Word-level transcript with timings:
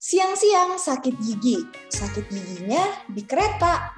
Siang-siang 0.00 0.80
sakit 0.80 1.12
gigi, 1.20 1.60
sakit 1.92 2.24
giginya 2.32 2.88
di 3.12 3.20
kereta. 3.20 3.92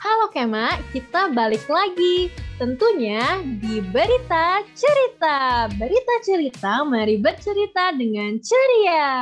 Halo 0.00 0.32
Kema, 0.32 0.80
kita 0.88 1.36
balik 1.36 1.68
lagi. 1.68 2.32
Tentunya 2.56 3.44
di 3.60 3.84
Berita 3.84 4.64
Cerita. 4.72 5.68
Berita 5.76 6.14
Cerita, 6.24 6.80
mari 6.88 7.20
bercerita 7.20 7.92
dengan 7.92 8.40
ceria. 8.40 9.12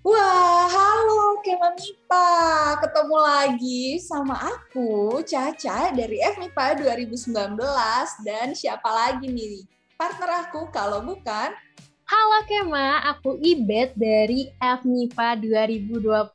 Wah, 0.00 0.59
Kema 1.40 1.72
Mipa. 1.72 2.28
Ketemu 2.84 3.16
lagi 3.16 3.96
sama 3.96 4.36
aku, 4.36 5.24
Caca 5.24 5.88
dari 5.88 6.20
FMIPA 6.20 6.84
2019. 6.84 7.56
Dan 8.20 8.52
siapa 8.52 8.92
lagi 8.92 9.24
nih? 9.24 9.64
Partner 9.96 10.44
aku 10.44 10.68
kalau 10.68 11.00
bukan 11.00 11.56
Halo 12.04 12.44
Kema, 12.44 13.08
aku 13.08 13.40
Ibet 13.40 13.96
dari 13.96 14.52
FMIPA 14.60 15.40
2020. 15.40 16.28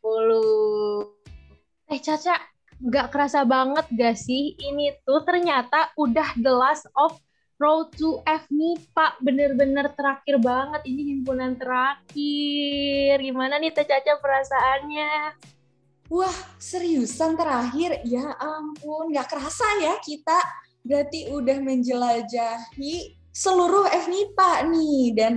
Eh 1.86 2.02
Caca, 2.02 2.42
nggak 2.82 3.14
kerasa 3.14 3.46
banget 3.46 3.86
gak 3.94 4.18
sih 4.18 4.58
ini 4.58 4.90
tuh 5.06 5.22
ternyata 5.22 5.94
udah 6.02 6.34
the 6.42 6.50
last 6.50 6.90
of 6.98 7.14
Road 7.56 7.96
to 7.96 8.20
FMIPA. 8.28 9.08
Bener-bener 9.24 9.88
terakhir 9.96 10.36
banget, 10.44 10.82
ini 10.92 11.16
himpunan 11.16 11.56
terakhir. 11.56 13.16
Gimana 13.24 13.56
nih 13.64 13.72
Teh 13.72 13.88
Caca 13.88 14.20
perasaannya? 14.20 15.40
Wah, 16.12 16.38
seriusan 16.60 17.40
terakhir? 17.40 18.04
Ya 18.04 18.36
ampun, 18.38 19.16
nggak 19.16 19.32
kerasa 19.32 19.66
ya 19.82 19.96
kita 20.04 20.38
berarti 20.86 21.34
udah 21.34 21.58
menjelajahi 21.64 22.96
seluruh 23.32 23.88
FMIPA 23.90 24.52
nih. 24.70 25.04
Dan 25.16 25.34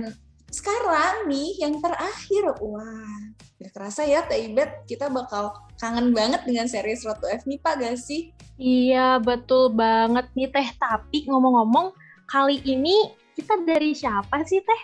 sekarang 0.51 1.25
nih 1.31 1.55
yang 1.63 1.79
terakhir, 1.79 2.53
wah, 2.59 3.15
nggak 3.63 3.71
kerasa 3.71 4.03
ya 4.03 4.27
Teh 4.27 4.51
Ibet, 4.51 4.85
kita 4.91 5.07
bakal 5.07 5.55
kangen 5.79 6.11
banget 6.11 6.43
dengan 6.43 6.67
series 6.67 7.07
Road 7.07 7.23
to 7.23 7.31
FMIPA 7.31 7.79
gak 7.79 7.95
sih? 7.95 8.35
Iya, 8.59 9.23
betul 9.23 9.71
banget 9.71 10.27
nih 10.35 10.51
Teh. 10.51 10.69
Tapi 10.75 11.25
ngomong-ngomong, 11.31 11.95
kali 12.29 12.61
ini 12.61 13.09
kita 13.33 13.65
dari 13.65 13.97
siapa 13.97 14.45
sih 14.45 14.61
Teh? 14.61 14.81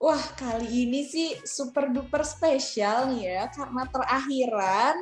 Wah, 0.00 0.24
kali 0.40 0.88
ini 0.88 1.04
sih 1.04 1.36
super 1.44 1.92
duper 1.92 2.24
spesial 2.24 3.12
nih 3.12 3.28
ya, 3.28 3.42
karena 3.52 3.82
terakhiran. 3.92 4.96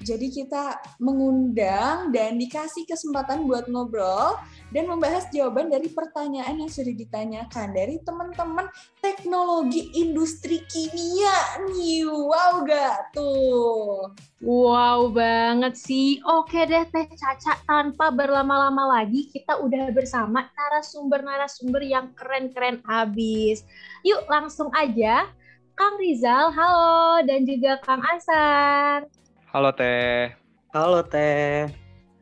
Jadi 0.00 0.32
kita 0.32 0.80
mengundang 0.96 2.08
dan 2.08 2.40
dikasih 2.40 2.88
kesempatan 2.88 3.44
buat 3.44 3.68
ngobrol 3.68 4.40
dan 4.72 4.88
membahas 4.88 5.28
jawaban 5.28 5.68
dari 5.68 5.92
pertanyaan 5.92 6.56
yang 6.56 6.72
sudah 6.72 6.96
ditanyakan 6.96 7.68
dari 7.76 8.00
teman-teman 8.00 8.64
teknologi 9.04 9.92
industri 9.92 10.64
kimia 10.72 11.68
nih. 11.68 12.08
Wow 12.08 12.64
gak 12.64 13.12
tuh? 13.12 14.08
Wow 14.40 15.12
banget 15.12 15.76
sih. 15.76 16.16
Oke 16.24 16.64
deh 16.64 16.88
Teh 16.88 17.04
Caca, 17.12 17.60
tanpa 17.68 18.08
berlama-lama 18.08 19.04
lagi 19.04 19.28
kita 19.28 19.60
udah 19.60 19.92
bersama 19.92 20.48
narasumber-narasumber 20.56 21.84
yang 21.84 22.16
keren-keren 22.16 22.80
abis. 22.88 23.68
Yuk 24.00 24.24
langsung 24.32 24.72
aja. 24.72 25.28
Kang 25.76 25.96
Rizal, 26.00 26.52
halo. 26.56 27.20
Dan 27.28 27.44
juga 27.44 27.76
Kang 27.84 28.00
Asar. 28.00 29.19
Halo 29.50 29.74
Teh. 29.74 30.30
Halo 30.70 31.02
Teh. 31.02 31.66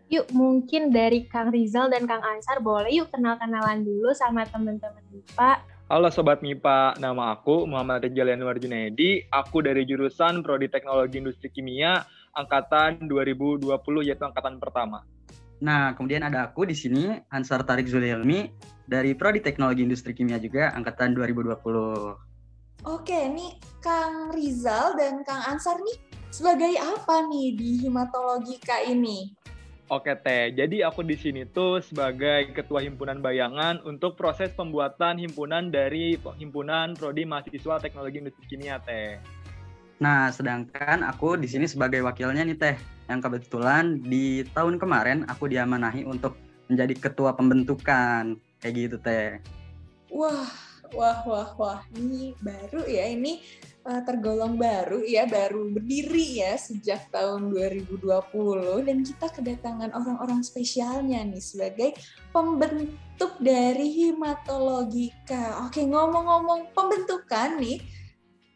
Yuk 0.08 0.32
mungkin 0.32 0.88
dari 0.88 1.28
Kang 1.28 1.52
Rizal 1.52 1.92
dan 1.92 2.08
Kang 2.08 2.24
Ansar 2.24 2.64
boleh 2.64 2.88
yuk 2.88 3.12
kenal-kenalan 3.12 3.84
dulu 3.84 4.16
sama 4.16 4.48
teman-teman 4.48 5.04
MIPA. 5.12 5.60
Halo 5.92 6.08
Sobat 6.08 6.40
MIPA, 6.40 6.96
nama 6.96 7.36
aku 7.36 7.68
Muhammad 7.68 8.08
Rizal 8.08 8.32
Yanuar 8.32 8.56
Junaidi. 8.56 9.28
Aku 9.28 9.60
dari 9.60 9.84
jurusan 9.84 10.40
Prodi 10.40 10.72
Teknologi 10.72 11.20
Industri 11.20 11.52
Kimia, 11.52 12.00
Angkatan 12.32 13.04
2020 13.04 13.68
yaitu 14.08 14.24
Angkatan 14.24 14.56
pertama. 14.56 15.04
Nah, 15.60 15.92
kemudian 16.00 16.24
ada 16.24 16.48
aku 16.48 16.64
di 16.64 16.72
sini, 16.72 17.12
Ansar 17.28 17.60
Tarik 17.68 17.92
Zulilmi, 17.92 18.48
dari 18.88 19.12
Prodi 19.12 19.44
Teknologi 19.44 19.84
Industri 19.84 20.16
Kimia 20.16 20.40
juga, 20.40 20.72
Angkatan 20.72 21.12
2020. 21.12 22.88
Oke, 22.88 23.20
nih 23.28 23.52
Kang 23.84 24.32
Rizal 24.32 24.96
dan 24.96 25.20
Kang 25.28 25.44
Ansar 25.44 25.76
nih 25.76 26.07
sebagai 26.28 26.74
apa 26.76 27.24
nih 27.28 27.56
di 27.56 27.68
hematologika 27.84 28.84
ini? 28.84 29.32
Oke 29.88 30.12
Teh, 30.20 30.52
jadi 30.52 30.84
aku 30.84 31.00
di 31.00 31.16
sini 31.16 31.48
tuh 31.48 31.80
sebagai 31.80 32.52
Ketua 32.52 32.84
Himpunan 32.84 33.24
Bayangan 33.24 33.80
untuk 33.88 34.20
proses 34.20 34.52
pembuatan 34.52 35.16
himpunan 35.16 35.72
dari 35.72 36.20
Himpunan 36.20 36.92
Prodi 36.92 37.24
Mahasiswa 37.24 37.80
Teknologi 37.80 38.20
Industri 38.20 38.44
Kimia 38.52 38.76
Teh. 38.84 39.16
Nah, 39.98 40.28
sedangkan 40.28 41.00
aku 41.08 41.40
di 41.40 41.48
sini 41.48 41.64
sebagai 41.64 42.04
wakilnya 42.04 42.44
nih 42.44 42.58
Teh, 42.60 42.76
yang 43.08 43.24
kebetulan 43.24 44.04
di 44.04 44.44
tahun 44.52 44.76
kemarin 44.76 45.24
aku 45.24 45.48
diamanahi 45.48 46.04
untuk 46.04 46.36
menjadi 46.68 47.08
ketua 47.08 47.32
pembentukan, 47.32 48.36
kayak 48.60 48.74
gitu 48.76 48.96
Teh. 49.00 49.40
Wah, 50.12 50.52
wah, 50.92 51.18
wah, 51.24 51.48
wah, 51.56 51.80
ini 51.96 52.36
baru 52.44 52.84
ya, 52.84 53.08
ini 53.08 53.40
uh, 53.84 54.02
tergolong 54.02 54.58
baru 54.58 55.04
ya, 55.04 55.28
baru 55.28 55.70
berdiri 55.70 56.42
ya 56.42 56.54
sejak 56.58 57.10
tahun 57.12 57.52
2020 57.52 58.00
dan 58.86 58.98
kita 59.04 59.26
kedatangan 59.30 59.90
orang-orang 59.94 60.42
spesialnya 60.42 61.22
nih 61.22 61.42
sebagai 61.42 61.90
pembentuk 62.34 63.38
dari 63.38 63.92
hematologika. 64.06 65.66
Oke, 65.66 65.86
ngomong-ngomong 65.86 66.74
pembentukan 66.74 67.58
nih, 67.60 67.78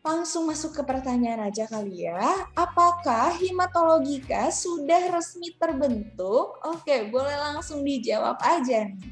langsung 0.02 0.50
masuk 0.50 0.74
ke 0.74 0.82
pertanyaan 0.82 1.46
aja 1.46 1.70
kali 1.70 2.10
ya. 2.10 2.50
Apakah 2.58 3.38
hematologika 3.38 4.50
sudah 4.50 5.14
resmi 5.14 5.54
terbentuk? 5.54 6.58
Oke, 6.66 7.06
boleh 7.06 7.38
langsung 7.38 7.86
dijawab 7.86 8.38
aja 8.42 8.90
nih. 8.90 9.10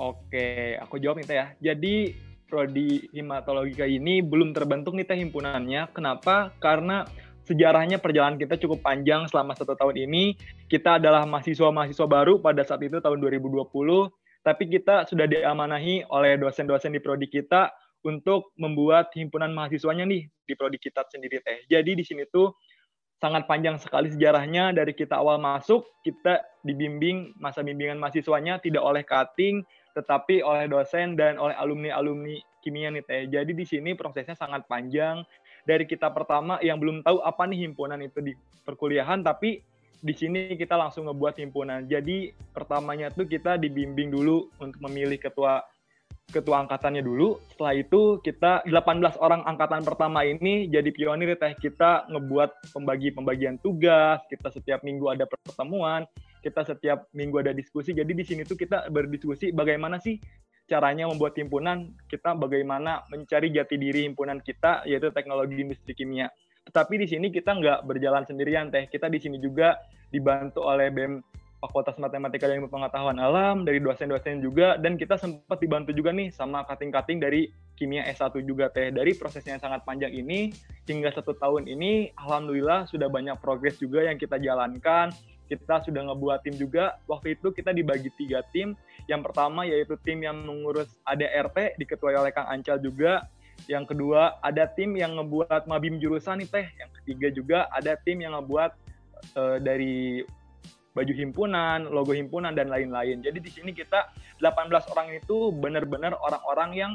Oke, 0.00 0.74
aku 0.80 0.96
jawab 0.98 1.20
nih 1.20 1.28
ya. 1.30 1.46
Jadi 1.60 2.16
prodi 2.52 3.08
hematologika 3.16 3.88
ini 3.88 4.20
belum 4.20 4.52
terbentuk 4.52 4.92
nih 4.92 5.08
teh 5.08 5.16
himpunannya. 5.16 5.88
Kenapa? 5.96 6.52
Karena 6.60 7.08
sejarahnya 7.48 7.96
perjalanan 7.96 8.36
kita 8.36 8.60
cukup 8.60 8.84
panjang 8.84 9.24
selama 9.32 9.56
satu 9.56 9.72
tahun 9.72 9.96
ini. 10.04 10.36
Kita 10.68 11.00
adalah 11.00 11.24
mahasiswa-mahasiswa 11.24 12.04
baru 12.04 12.44
pada 12.44 12.60
saat 12.60 12.84
itu 12.84 13.00
tahun 13.00 13.24
2020, 13.24 13.72
tapi 14.44 14.68
kita 14.68 15.08
sudah 15.08 15.24
diamanahi 15.24 16.04
oleh 16.12 16.36
dosen-dosen 16.36 16.92
di 16.92 17.00
prodi 17.00 17.32
kita 17.32 17.72
untuk 18.04 18.52
membuat 18.60 19.08
himpunan 19.16 19.56
mahasiswanya 19.56 20.04
nih 20.04 20.28
di 20.28 20.52
prodi 20.52 20.76
kita 20.76 21.08
sendiri 21.08 21.40
teh. 21.40 21.64
Jadi 21.72 21.96
di 21.96 22.04
sini 22.04 22.28
tuh 22.28 22.52
sangat 23.22 23.46
panjang 23.46 23.78
sekali 23.78 24.10
sejarahnya 24.10 24.74
dari 24.74 24.92
kita 24.98 25.14
awal 25.14 25.38
masuk 25.38 25.86
kita 26.02 26.42
dibimbing 26.66 27.30
masa 27.38 27.62
bimbingan 27.62 27.94
mahasiswanya 28.02 28.58
tidak 28.58 28.82
oleh 28.82 29.06
cutting 29.06 29.62
tetapi 29.92 30.40
oleh 30.40 30.68
dosen 30.68 31.14
dan 31.14 31.36
oleh 31.36 31.56
alumni-alumni 31.56 32.40
kimia 32.64 32.88
nih 32.92 33.04
teh. 33.04 33.22
Jadi 33.28 33.52
di 33.52 33.64
sini 33.66 33.92
prosesnya 33.92 34.36
sangat 34.38 34.64
panjang 34.66 35.24
dari 35.62 35.84
kita 35.86 36.10
pertama 36.10 36.58
yang 36.64 36.78
belum 36.78 37.04
tahu 37.06 37.22
apa 37.22 37.46
nih 37.46 37.68
himpunan 37.68 38.00
itu 38.02 38.18
di 38.22 38.32
perkuliahan 38.66 39.22
tapi 39.22 39.62
di 40.02 40.14
sini 40.14 40.58
kita 40.58 40.74
langsung 40.74 41.06
ngebuat 41.06 41.38
himpunan. 41.38 41.86
Jadi 41.86 42.34
pertamanya 42.50 43.10
tuh 43.14 43.26
kita 43.30 43.54
dibimbing 43.54 44.10
dulu 44.10 44.50
untuk 44.58 44.80
memilih 44.82 45.18
ketua 45.18 45.62
ketua 46.32 46.64
angkatannya 46.66 47.04
dulu. 47.04 47.38
Setelah 47.52 47.74
itu 47.78 48.18
kita 48.24 48.66
18 48.66 49.20
orang 49.20 49.44
angkatan 49.46 49.84
pertama 49.84 50.24
ini 50.26 50.66
jadi 50.66 50.88
pionir 50.90 51.36
teh 51.38 51.54
kita 51.54 52.08
ngebuat 52.08 52.74
pembagi-pembagian 52.74 53.60
tugas, 53.60 54.18
kita 54.26 54.48
setiap 54.48 54.80
minggu 54.82 55.06
ada 55.12 55.28
pertemuan, 55.28 56.08
kita 56.42 56.66
setiap 56.66 57.06
minggu 57.14 57.38
ada 57.38 57.54
diskusi. 57.54 57.94
Jadi 57.94 58.12
di 58.12 58.24
sini 58.26 58.42
tuh 58.42 58.58
kita 58.58 58.90
berdiskusi 58.90 59.54
bagaimana 59.54 60.02
sih 60.02 60.18
caranya 60.66 61.06
membuat 61.06 61.38
himpunan, 61.38 61.94
kita 62.10 62.34
bagaimana 62.34 63.06
mencari 63.08 63.54
jati 63.54 63.78
diri 63.78 64.04
himpunan 64.10 64.42
kita 64.42 64.82
yaitu 64.84 65.14
teknologi 65.14 65.62
industri 65.62 65.94
kimia. 65.94 66.28
Tetapi 66.66 66.94
di 66.98 67.06
sini 67.06 67.30
kita 67.30 67.54
nggak 67.54 67.86
berjalan 67.86 68.26
sendirian 68.26 68.70
teh. 68.70 68.86
Kita 68.90 69.10
di 69.10 69.18
sini 69.18 69.38
juga 69.38 69.78
dibantu 70.10 70.62
oleh 70.62 70.90
BEM 70.90 71.22
Fakultas 71.62 71.94
Matematika 71.94 72.50
dan 72.50 72.58
Ilmu 72.58 72.74
Pengetahuan 72.74 73.22
Alam, 73.22 73.62
dari 73.62 73.78
dosen-dosen 73.78 74.42
juga, 74.42 74.74
dan 74.82 74.98
kita 74.98 75.14
sempat 75.14 75.62
dibantu 75.62 75.94
juga 75.94 76.10
nih 76.10 76.34
sama 76.34 76.66
kating-kating 76.66 77.22
dari 77.22 77.54
kimia 77.78 78.02
S1 78.10 78.34
juga 78.42 78.66
teh. 78.66 78.90
Dari 78.90 79.14
prosesnya 79.14 79.54
yang 79.54 79.62
sangat 79.62 79.86
panjang 79.86 80.10
ini, 80.10 80.50
hingga 80.90 81.14
satu 81.14 81.38
tahun 81.38 81.70
ini, 81.70 82.18
Alhamdulillah 82.18 82.90
sudah 82.90 83.06
banyak 83.06 83.38
progres 83.38 83.78
juga 83.78 84.02
yang 84.02 84.18
kita 84.18 84.42
jalankan. 84.42 85.14
Kita 85.52 85.84
sudah 85.84 86.08
ngebuat 86.08 86.48
tim 86.48 86.56
juga. 86.56 86.96
Waktu 87.04 87.36
itu 87.36 87.52
kita 87.52 87.76
dibagi 87.76 88.08
tiga 88.16 88.40
tim. 88.56 88.72
Yang 89.04 89.20
pertama 89.28 89.68
yaitu 89.68 90.00
tim 90.00 90.24
yang 90.24 90.40
mengurus 90.48 90.96
ADRT, 91.04 91.76
diketuai 91.76 92.16
oleh 92.16 92.32
Kang 92.32 92.48
Ancal 92.48 92.80
juga. 92.80 93.28
Yang 93.68 93.94
kedua, 93.94 94.40
ada 94.40 94.64
tim 94.64 94.96
yang 94.96 95.20
ngebuat 95.20 95.68
mabim 95.68 96.00
jurusan 96.00 96.40
nih 96.40 96.48
teh. 96.48 96.66
Yang 96.80 96.90
ketiga 97.02 97.28
juga 97.30 97.58
ada 97.68 97.92
tim 98.00 98.24
yang 98.24 98.32
ngebuat 98.32 98.70
uh, 99.36 99.58
dari 99.60 100.24
baju 100.92 101.12
himpunan, 101.12 101.88
logo 101.88 102.12
himpunan 102.12 102.52
dan 102.52 102.68
lain-lain. 102.68 103.24
Jadi 103.24 103.38
di 103.40 103.50
sini 103.52 103.70
kita 103.72 104.12
18 104.40 104.92
orang 104.92 105.08
itu 105.16 105.52
benar-benar 105.52 106.16
orang-orang 106.20 106.70
yang 106.76 106.92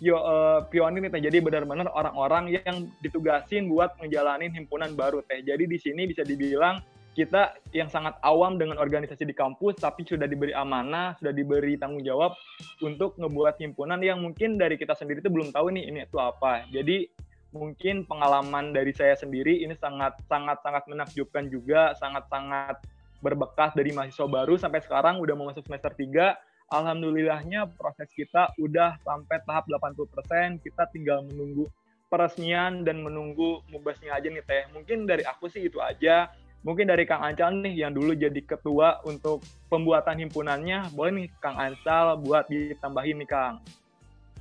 pio, 0.00 0.16
uh, 0.16 0.64
pionir 0.72 1.04
nih 1.04 1.12
teh. 1.12 1.22
Jadi 1.22 1.38
benar-benar 1.44 1.92
orang-orang 1.92 2.56
yang 2.56 2.88
ditugasin 3.04 3.68
buat 3.68 3.94
ngejalanin 4.00 4.52
himpunan 4.52 4.96
baru 4.96 5.20
teh. 5.28 5.44
Jadi 5.44 5.68
di 5.68 5.78
sini 5.78 6.08
bisa 6.08 6.24
dibilang 6.24 6.80
kita 7.12 7.60
yang 7.76 7.92
sangat 7.92 8.16
awam 8.24 8.56
dengan 8.56 8.80
organisasi 8.80 9.28
di 9.28 9.36
kampus 9.36 9.76
tapi 9.80 10.04
sudah 10.08 10.24
diberi 10.24 10.56
amanah, 10.56 11.12
sudah 11.20 11.32
diberi 11.32 11.76
tanggung 11.76 12.00
jawab 12.00 12.32
untuk 12.80 13.20
ngebuat 13.20 13.60
himpunan 13.60 14.00
yang 14.00 14.20
mungkin 14.24 14.56
dari 14.56 14.80
kita 14.80 14.96
sendiri 14.96 15.20
itu 15.20 15.28
belum 15.28 15.52
tahu 15.52 15.76
nih 15.76 15.92
ini 15.92 15.98
itu 16.08 16.16
apa. 16.16 16.64
Jadi 16.72 17.12
mungkin 17.52 18.08
pengalaman 18.08 18.72
dari 18.72 18.96
saya 18.96 19.12
sendiri 19.12 19.60
ini 19.60 19.76
sangat 19.76 20.16
sangat 20.24 20.64
sangat 20.64 20.88
menakjubkan 20.88 21.52
juga, 21.52 21.92
sangat 22.00 22.24
sangat 22.32 22.80
berbekas 23.20 23.76
dari 23.76 23.92
mahasiswa 23.92 24.26
baru 24.26 24.56
sampai 24.56 24.80
sekarang 24.82 25.20
udah 25.20 25.34
mau 25.36 25.46
masuk 25.52 25.62
semester 25.68 25.94
3 25.94 26.74
alhamdulillahnya 26.74 27.70
proses 27.76 28.08
kita 28.16 28.50
udah 28.56 28.96
sampai 29.04 29.38
tahap 29.44 29.68
80% 29.68 30.64
kita 30.64 30.88
tinggal 30.90 31.22
menunggu 31.28 31.68
peresmian 32.08 32.84
dan 32.84 33.00
menunggu 33.00 33.64
mubasnya 33.72 34.12
aja 34.12 34.28
nih 34.28 34.44
teh. 34.44 34.64
Mungkin 34.72 35.08
dari 35.08 35.24
aku 35.24 35.48
sih 35.48 35.64
itu 35.64 35.80
aja 35.80 36.28
mungkin 36.62 36.90
dari 36.90 37.06
Kang 37.06 37.22
Ancal 37.22 37.62
nih 37.62 37.86
yang 37.86 37.92
dulu 37.94 38.14
jadi 38.14 38.40
ketua 38.42 39.02
untuk 39.06 39.42
pembuatan 39.70 40.18
himpunannya 40.22 40.90
boleh 40.94 41.12
nih 41.22 41.28
Kang 41.42 41.58
Ancal 41.58 42.18
buat 42.22 42.46
ditambahin 42.50 43.22
nih 43.22 43.28
Kang. 43.30 43.54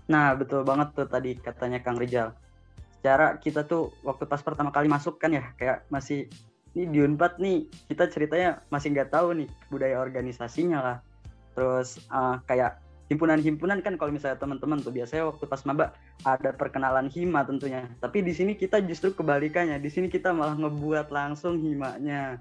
Nah 0.09 0.33
betul 0.33 0.65
banget 0.65 0.93
tuh 0.97 1.09
tadi 1.09 1.37
katanya 1.37 1.81
Kang 1.81 1.97
Rizal 2.01 2.33
secara 3.01 3.33
kita 3.41 3.65
tuh 3.65 3.89
waktu 4.05 4.29
pas 4.29 4.45
pertama 4.45 4.69
kali 4.69 4.85
masuk 4.85 5.17
kan 5.17 5.33
ya 5.33 5.41
kayak 5.57 5.89
masih 5.89 6.29
ini 6.77 6.85
di 6.85 6.99
Unpad 7.01 7.41
nih 7.41 7.65
kita 7.89 8.05
ceritanya 8.13 8.61
masih 8.69 8.93
nggak 8.93 9.09
tahu 9.09 9.33
nih 9.33 9.49
budaya 9.73 9.97
organisasinya 9.97 10.79
lah. 10.79 10.97
Terus 11.57 11.97
uh, 12.13 12.37
kayak 12.45 12.77
himpunan-himpunan 13.11 13.83
kan 13.83 13.99
kalau 13.99 14.15
misalnya 14.15 14.39
teman-teman 14.39 14.79
tuh 14.79 14.95
biasanya 14.95 15.27
waktu 15.27 15.43
pas 15.43 15.59
maba 15.67 15.91
ada 16.23 16.55
perkenalan 16.55 17.11
hima 17.11 17.43
tentunya. 17.43 17.91
Tapi 17.99 18.23
di 18.23 18.31
sini 18.31 18.55
kita 18.55 18.79
justru 18.87 19.11
kebalikannya. 19.11 19.75
Di 19.83 19.91
sini 19.91 20.07
kita 20.07 20.31
malah 20.31 20.55
ngebuat 20.55 21.11
langsung 21.11 21.59
himanya. 21.59 22.39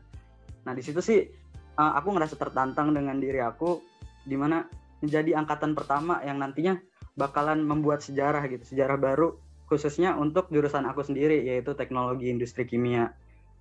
Nah 0.62 0.72
di 0.72 0.82
situ 0.86 1.02
sih 1.02 1.26
uh, 1.74 1.92
aku 1.98 2.14
ngerasa 2.14 2.38
tertantang 2.38 2.94
dengan 2.94 3.18
diri 3.18 3.42
aku 3.42 3.82
di 4.22 4.38
mana 4.38 4.62
menjadi 5.02 5.42
angkatan 5.42 5.74
pertama 5.74 6.22
yang 6.22 6.38
nantinya 6.38 6.78
bakalan 7.18 7.66
membuat 7.66 8.06
sejarah 8.06 8.46
gitu 8.46 8.62
sejarah 8.62 8.94
baru 8.94 9.34
khususnya 9.66 10.14
untuk 10.14 10.46
jurusan 10.54 10.86
aku 10.86 11.02
sendiri 11.02 11.42
yaitu 11.42 11.74
teknologi 11.74 12.30
industri 12.30 12.62
kimia. 12.62 13.10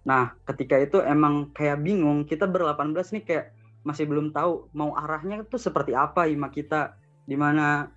Nah, 0.05 0.33
ketika 0.47 0.79
itu 0.79 1.03
emang 1.03 1.51
kayak 1.53 1.85
bingung, 1.85 2.25
kita 2.25 2.49
ber-18 2.49 3.19
nih 3.19 3.23
kayak 3.25 3.45
masih 3.89 4.05
belum 4.05 4.29
tahu 4.29 4.69
mau 4.77 4.93
arahnya 4.93 5.41
itu 5.41 5.57
seperti 5.57 5.97
apa 5.97 6.29
hima 6.29 6.53
kita, 6.53 6.93
di 7.25 7.33
mana 7.33 7.89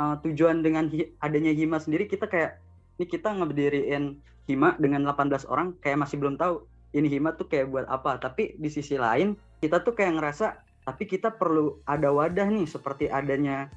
uh, 0.00 0.16
tujuan 0.24 0.64
dengan 0.64 0.88
hi 0.88 1.12
adanya 1.20 1.52
hima 1.52 1.76
sendiri 1.76 2.08
kita 2.08 2.24
kayak 2.24 2.56
ini 2.96 3.04
kita 3.04 3.28
ngeberdiriin 3.36 4.16
hima 4.48 4.76
dengan 4.80 5.04
18 5.04 5.44
orang 5.52 5.76
kayak 5.84 6.00
masih 6.00 6.16
belum 6.16 6.40
tahu 6.40 6.64
ini 6.96 7.10
hima 7.10 7.36
tuh 7.36 7.44
kayak 7.50 7.68
buat 7.68 7.86
apa. 7.92 8.16
Tapi 8.16 8.56
di 8.56 8.72
sisi 8.72 8.96
lain 8.96 9.36
kita 9.60 9.84
tuh 9.84 9.92
kayak 9.92 10.16
ngerasa 10.16 10.64
tapi 10.84 11.08
kita 11.08 11.32
perlu 11.32 11.80
ada 11.88 12.12
wadah 12.12 12.48
nih 12.48 12.68
seperti 12.68 13.08
adanya 13.08 13.68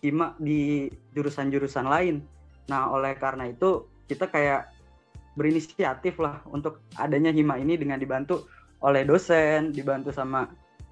hima 0.00 0.34
di 0.38 0.90
jurusan-jurusan 1.14 1.86
lain. 1.86 2.22
Nah, 2.70 2.90
oleh 2.94 3.18
karena 3.18 3.50
itu 3.50 3.86
kita 4.06 4.30
kayak 4.30 4.70
berinisiatif 5.34 6.20
lah 6.22 6.38
untuk 6.48 6.84
adanya 7.00 7.34
hima 7.34 7.58
ini 7.58 7.74
dengan 7.74 7.98
dibantu 7.98 8.46
oleh 8.82 9.02
dosen, 9.02 9.74
dibantu 9.74 10.14
sama 10.14 10.46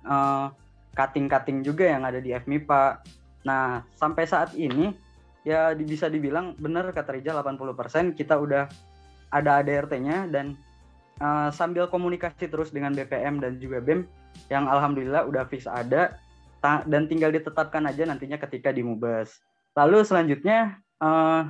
uh, 0.06 0.52
cutting-cutting 0.94 1.64
juga 1.64 1.88
yang 1.90 2.02
ada 2.04 2.18
di 2.18 2.34
FMIPA. 2.34 3.00
Nah, 3.46 3.84
sampai 3.96 4.24
saat 4.28 4.52
ini 4.56 4.92
ya 5.46 5.72
bisa 5.72 6.12
dibilang 6.12 6.52
benar 6.60 6.92
kata 6.92 7.16
Rijal 7.16 7.40
80% 7.40 8.12
kita 8.12 8.36
udah 8.36 8.68
ada 9.32 9.64
ADRT-nya 9.64 10.28
dan 10.28 10.58
uh, 11.22 11.48
sambil 11.48 11.88
komunikasi 11.88 12.50
terus 12.50 12.68
dengan 12.74 12.92
BPM 12.92 13.40
dan 13.40 13.56
juga 13.56 13.80
BEM 13.80 14.04
yang 14.52 14.68
alhamdulillah 14.68 15.24
udah 15.24 15.48
fix 15.48 15.64
ada 15.64 16.18
dan 16.60 17.08
tinggal 17.08 17.32
ditetapkan 17.32 17.88
aja 17.88 18.04
nantinya 18.04 18.36
ketika 18.36 18.68
di 18.68 18.84
Mubas. 18.84 19.40
Lalu 19.72 20.04
selanjutnya 20.04 20.76
uh, 21.00 21.48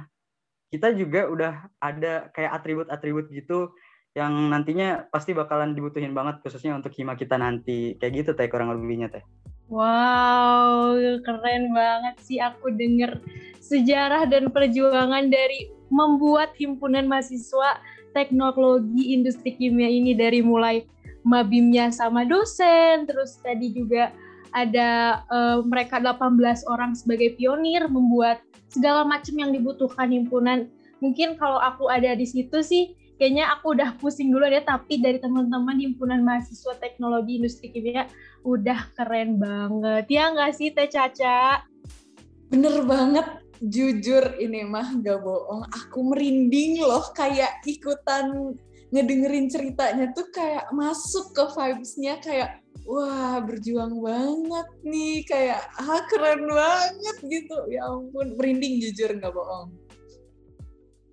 kita 0.70 0.94
juga 0.94 1.26
udah 1.26 1.53
ada 1.82 2.31
kayak 2.31 2.62
atribut-atribut 2.62 3.26
gitu 3.35 3.75
yang 4.14 4.50
nantinya 4.50 5.06
pasti 5.14 5.30
bakalan 5.30 5.70
dibutuhin 5.70 6.10
banget 6.10 6.42
khususnya 6.42 6.74
untuk 6.74 6.90
hima 6.98 7.14
kita 7.14 7.38
nanti 7.38 7.94
kayak 8.02 8.26
gitu 8.26 8.30
teh 8.34 8.50
kurang 8.50 8.74
lebihnya 8.74 9.06
teh. 9.06 9.22
Wow, 9.70 10.98
keren 11.22 11.70
banget 11.70 12.18
sih 12.26 12.42
aku 12.42 12.74
denger 12.74 13.22
sejarah 13.62 14.26
dan 14.26 14.50
perjuangan 14.50 15.30
dari 15.30 15.70
membuat 15.94 16.58
himpunan 16.58 17.06
mahasiswa 17.06 17.78
teknologi 18.10 19.14
industri 19.14 19.54
kimia 19.54 19.86
ini 19.86 20.18
dari 20.18 20.42
mulai 20.42 20.82
mabimnya 21.22 21.94
sama 21.94 22.26
dosen, 22.26 23.06
terus 23.06 23.38
tadi 23.38 23.70
juga 23.70 24.10
ada 24.50 25.22
uh, 25.30 25.62
mereka 25.62 26.02
18 26.02 26.66
orang 26.66 26.98
sebagai 26.98 27.38
pionir 27.38 27.86
membuat 27.86 28.42
segala 28.66 29.06
macam 29.06 29.38
yang 29.38 29.54
dibutuhkan 29.54 30.10
himpunan. 30.10 30.66
Mungkin 30.98 31.38
kalau 31.38 31.62
aku 31.62 31.86
ada 31.86 32.12
di 32.18 32.26
situ 32.26 32.58
sih, 32.66 32.98
kayaknya 33.20 33.52
aku 33.52 33.76
udah 33.76 34.00
pusing 34.00 34.32
dulu 34.32 34.49
ya. 34.49 34.64
Tapi 34.64 35.05
dari 35.05 35.20
teman-teman 35.20 35.76
himpunan 35.76 36.25
mahasiswa 36.25 36.81
teknologi 36.81 37.37
industri 37.37 37.69
kimia 37.69 38.08
udah 38.40 38.88
keren 38.96 39.37
banget. 39.37 40.08
Ya 40.08 40.32
nggak 40.32 40.56
sih 40.56 40.72
Teh 40.72 40.88
Caca? 40.88 41.61
Bener 42.49 42.81
banget. 42.88 43.28
Jujur 43.61 44.40
ini 44.40 44.64
mah 44.64 44.96
gak 45.05 45.20
bohong. 45.20 45.69
Aku 45.69 46.00
merinding 46.00 46.81
loh 46.81 47.12
kayak 47.12 47.61
ikutan 47.69 48.56
ngedengerin 48.88 49.52
ceritanya 49.52 50.11
tuh 50.17 50.32
kayak 50.32 50.72
masuk 50.72 51.37
ke 51.37 51.44
vibes-nya 51.44 52.19
kayak 52.19 52.58
wah 52.88 53.38
berjuang 53.38 54.02
banget 54.02 54.69
nih 54.82 55.22
kayak 55.22 55.62
ah 55.78 56.02
keren 56.11 56.43
banget 56.50 57.17
gitu 57.22 57.56
ya 57.70 57.87
ampun 57.87 58.34
merinding 58.34 58.82
jujur 58.82 59.14
nggak 59.14 59.31
bohong 59.31 59.70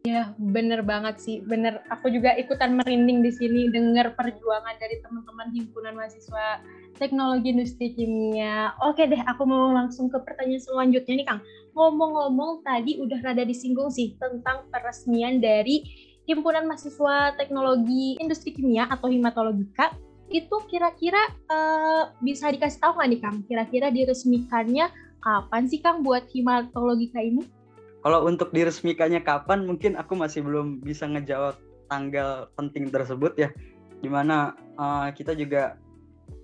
Ya, 0.07 0.31
bener 0.39 0.88
banget 0.88 1.19
sih. 1.19 1.44
Bener, 1.44 1.83
aku 1.92 2.07
juga 2.07 2.31
ikutan 2.39 2.80
merinding 2.80 3.19
di 3.19 3.31
sini 3.36 3.68
dengar 3.68 4.15
perjuangan 4.15 4.80
dari 4.80 5.04
teman-teman 5.04 5.51
himpunan 5.51 6.00
mahasiswa 6.00 6.63
teknologi 6.95 7.51
industri 7.51 7.92
kimia. 7.92 8.71
Oke 8.88 9.04
deh, 9.04 9.19
aku 9.27 9.44
mau 9.44 9.75
langsung 9.75 10.07
ke 10.07 10.15
pertanyaan 10.24 10.64
selanjutnya 10.64 11.14
nih 11.19 11.28
Kang. 11.28 11.42
Ngomong-ngomong 11.76 12.64
tadi 12.64 13.04
udah 13.04 13.19
rada 13.19 13.44
disinggung 13.44 13.92
sih 13.92 14.16
tentang 14.16 14.71
peresmian 14.71 15.44
dari 15.44 15.83
himpunan 16.23 16.64
mahasiswa 16.71 17.35
teknologi 17.35 18.16
industri 18.23 18.56
kimia 18.56 18.87
atau 18.87 19.11
himatologika 19.11 19.92
itu 20.31 20.56
kira-kira 20.71 21.19
uh, 21.52 22.16
bisa 22.23 22.47
dikasih 22.47 22.80
tahu 22.80 22.95
nggak 22.95 23.09
nih 23.11 23.19
Kang? 23.19 23.37
Kira-kira 23.44 23.87
diresmikannya 23.92 24.87
kapan 25.19 25.64
sih 25.68 25.83
Kang 25.83 25.99
buat 25.99 26.23
himatologika 26.31 27.19
ini? 27.19 27.56
Kalau 28.06 28.23
untuk 28.30 28.54
diresmikannya 28.54 29.25
kapan, 29.25 29.66
mungkin 29.66 29.97
aku 29.97 30.13
masih 30.13 30.45
belum 30.45 30.80
bisa 30.85 31.09
ngejawab 31.09 31.57
tanggal 31.89 32.47
penting 32.54 32.94
tersebut 32.94 33.33
ya. 33.35 33.49
Di 33.99 34.09
mana 34.11 34.54
uh, 34.77 35.09
kita 35.11 35.33
juga 35.33 35.81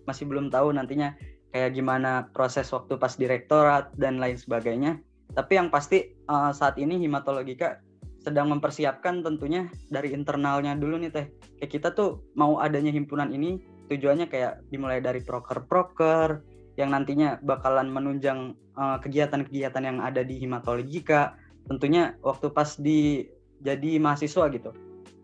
masih 0.10 0.28
belum 0.28 0.50
tahu 0.50 0.74
nantinya 0.74 1.14
kayak 1.54 1.78
gimana 1.78 2.28
proses 2.34 2.68
waktu 2.74 2.98
pas 2.98 3.14
direktorat 3.14 3.94
dan 3.96 4.18
lain 4.18 4.36
sebagainya. 4.36 4.98
Tapi 5.38 5.62
yang 5.62 5.70
pasti 5.70 6.18
uh, 6.28 6.50
saat 6.50 6.76
ini 6.82 6.98
himatologika 6.98 7.80
sedang 8.24 8.50
mempersiapkan 8.50 9.22
tentunya 9.22 9.68
dari 9.92 10.16
internalnya 10.16 10.74
dulu 10.74 10.98
nih 10.98 11.12
teh. 11.14 11.28
Kayak 11.62 11.72
kita 11.72 11.88
tuh 11.94 12.24
mau 12.34 12.58
adanya 12.58 12.90
himpunan 12.90 13.30
ini 13.30 13.62
tujuannya 13.92 14.32
kayak 14.32 14.64
dimulai 14.72 15.04
dari 15.04 15.22
proker-proker 15.22 16.42
yang 16.80 16.90
nantinya 16.90 17.38
bakalan 17.46 17.92
menunjang 17.92 18.58
kegiatan 18.74 19.46
kegiatan-kegiatan 19.46 19.84
yang 19.86 19.98
ada 20.02 20.26
di 20.26 20.42
Himatologika 20.42 21.38
tentunya 21.68 22.16
waktu 22.24 22.52
pas 22.52 22.76
di 22.76 23.28
jadi 23.64 23.98
mahasiswa 24.00 24.52
gitu. 24.52 24.72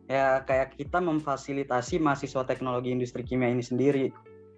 Ya 0.10 0.42
kayak 0.48 0.80
kita 0.80 0.98
memfasilitasi 0.98 2.02
mahasiswa 2.02 2.42
teknologi 2.48 2.90
industri 2.90 3.22
kimia 3.22 3.52
ini 3.52 3.62
sendiri. 3.62 4.10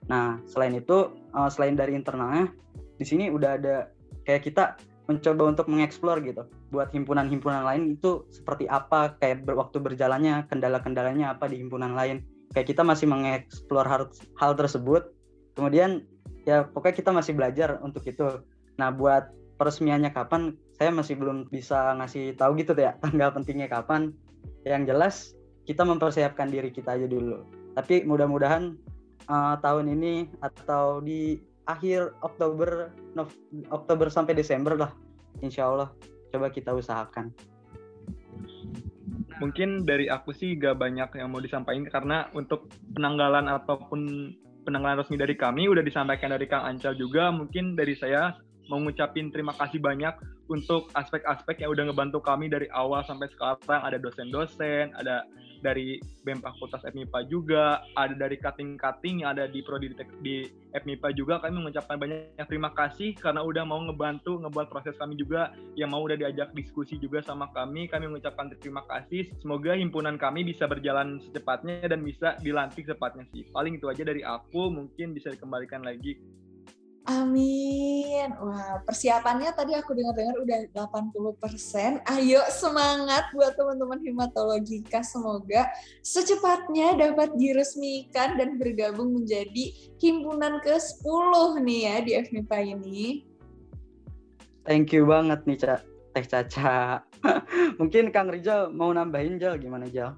Nah 0.08 0.40
selain 0.48 0.80
itu 0.80 1.12
uh, 1.36 1.50
selain 1.52 1.76
dari 1.76 1.98
internalnya 1.98 2.48
di 2.96 3.06
sini 3.06 3.28
udah 3.34 3.58
ada 3.60 3.76
kayak 4.24 4.48
kita 4.48 4.78
mencoba 5.10 5.44
untuk 5.52 5.66
mengeksplor 5.68 6.24
gitu. 6.24 6.48
Buat 6.72 6.94
himpunan-himpunan 6.96 7.68
lain 7.68 8.00
itu 8.00 8.24
seperti 8.32 8.70
apa 8.72 9.18
kayak 9.20 9.44
waktu 9.50 9.82
berjalannya 9.82 10.48
kendala-kendalanya 10.48 11.36
apa 11.36 11.52
di 11.52 11.60
himpunan 11.60 11.98
lain. 11.98 12.24
Kayak 12.56 12.76
kita 12.76 12.84
masih 12.84 13.12
mengeksplor 13.12 13.84
hal, 13.84 14.08
hal 14.40 14.52
tersebut. 14.56 15.12
Kemudian 15.58 16.08
ya 16.48 16.64
pokoknya 16.64 16.96
kita 16.96 17.12
masih 17.12 17.34
belajar 17.36 17.82
untuk 17.84 18.08
itu. 18.08 18.40
Nah 18.80 18.94
buat 18.94 19.28
peresmiannya 19.62 20.10
kapan 20.10 20.58
saya 20.74 20.90
masih 20.90 21.14
belum 21.22 21.46
bisa 21.54 21.94
ngasih 22.02 22.34
tahu 22.34 22.58
gitu 22.58 22.74
ya 22.74 22.98
tanggal 23.06 23.30
pentingnya 23.30 23.70
kapan. 23.70 24.10
Yang 24.66 24.84
jelas 24.90 25.16
kita 25.70 25.86
mempersiapkan 25.86 26.50
diri 26.50 26.74
kita 26.74 26.98
aja 26.98 27.06
dulu. 27.06 27.46
Tapi 27.78 28.02
mudah-mudahan 28.10 28.74
uh, 29.30 29.62
tahun 29.62 29.94
ini 29.94 30.34
atau 30.42 31.06
di 31.06 31.38
akhir 31.70 32.18
Oktober 32.26 32.90
Nov 33.14 33.30
Oktober 33.70 34.10
sampai 34.10 34.34
Desember 34.34 34.74
lah 34.74 34.92
insya 35.46 35.70
Allah 35.70 35.94
coba 36.34 36.50
kita 36.50 36.74
usahakan. 36.74 37.30
Mungkin 39.38 39.86
dari 39.86 40.06
aku 40.10 40.34
sih 40.34 40.58
gak 40.58 40.78
banyak 40.78 41.18
yang 41.18 41.34
mau 41.34 41.42
disampaikan 41.42 41.86
karena 41.90 42.18
untuk 42.34 42.70
penanggalan 42.94 43.50
ataupun 43.50 44.34
penanggalan 44.66 45.02
resmi 45.02 45.18
dari 45.18 45.34
kami 45.34 45.66
udah 45.66 45.82
disampaikan 45.82 46.34
dari 46.34 46.46
Kang 46.46 46.66
Ancal 46.66 46.94
juga. 46.94 47.34
Mungkin 47.34 47.74
dari 47.74 47.98
saya 47.98 48.38
mau 48.72 48.80
ngucapin 48.80 49.28
terima 49.28 49.52
kasih 49.60 49.84
banyak 49.84 50.16
untuk 50.48 50.88
aspek-aspek 50.96 51.60
yang 51.60 51.76
udah 51.76 51.92
ngebantu 51.92 52.24
kami 52.24 52.48
dari 52.48 52.72
awal 52.72 53.04
sampai 53.04 53.28
sekarang 53.28 53.84
ada 53.84 54.00
dosen-dosen, 54.00 54.96
ada 54.96 55.28
dari 55.62 56.02
BEM 56.26 56.42
Fakultas 56.42 56.82
FMIPA 56.82 57.30
juga, 57.30 57.86
ada 57.94 58.18
dari 58.18 58.36
cutting-cutting 58.42 59.22
yang 59.22 59.38
ada 59.38 59.46
di 59.46 59.62
prodi 59.62 59.94
di 60.20 60.50
FMIPA 60.74 61.14
juga. 61.14 61.38
Kami 61.38 61.54
mengucapkan 61.62 62.02
banyak 62.02 62.48
terima 62.50 62.74
kasih 62.74 63.14
karena 63.16 63.46
udah 63.46 63.64
mau 63.64 63.78
ngebantu 63.86 64.42
ngebuat 64.42 64.68
proses 64.74 64.98
kami 64.98 65.16
juga 65.16 65.54
yang 65.78 65.94
mau 65.94 66.02
udah 66.02 66.18
diajak 66.18 66.52
diskusi 66.58 66.98
juga 66.98 67.22
sama 67.22 67.54
kami. 67.54 67.88
Kami 67.88 68.10
mengucapkan 68.10 68.50
terima 68.58 68.82
kasih. 68.90 69.30
Semoga 69.40 69.78
himpunan 69.78 70.18
kami 70.18 70.44
bisa 70.44 70.66
berjalan 70.66 71.22
secepatnya 71.22 71.86
dan 71.86 72.02
bisa 72.02 72.36
dilantik 72.42 72.90
secepatnya 72.90 73.30
sih. 73.30 73.46
Paling 73.54 73.78
itu 73.78 73.86
aja 73.88 74.02
dari 74.02 74.26
aku, 74.26 74.74
mungkin 74.74 75.14
bisa 75.14 75.30
dikembalikan 75.30 75.86
lagi 75.86 76.18
Amin. 77.10 78.30
Wah, 78.38 78.78
persiapannya 78.86 79.50
tadi 79.58 79.74
aku 79.74 79.98
dengar-dengar 79.98 80.38
udah 80.38 80.60
80%. 80.70 82.06
Ayo 82.06 82.46
semangat 82.54 83.34
buat 83.34 83.58
teman-teman 83.58 83.98
hematologika. 84.06 85.02
Semoga 85.02 85.66
secepatnya 86.06 86.94
dapat 86.94 87.34
diresmikan 87.42 88.38
dan 88.38 88.62
bergabung 88.62 89.18
menjadi 89.18 89.74
himpunan 89.98 90.62
ke-10 90.62 91.66
nih 91.66 91.80
ya 91.90 91.96
di 92.06 92.12
FMIPA 92.22 92.58
ini. 92.78 93.26
Thank 94.62 94.94
you 94.94 95.10
banget 95.10 95.42
nih, 95.50 95.58
Cak. 95.58 95.82
Teh 96.14 96.26
Caca. 96.28 97.02
mungkin 97.82 98.14
Kang 98.14 98.30
Rizal 98.30 98.70
mau 98.70 98.94
nambahin, 98.94 99.42
Jal. 99.42 99.58
Gimana, 99.58 99.90
Jal? 99.90 100.14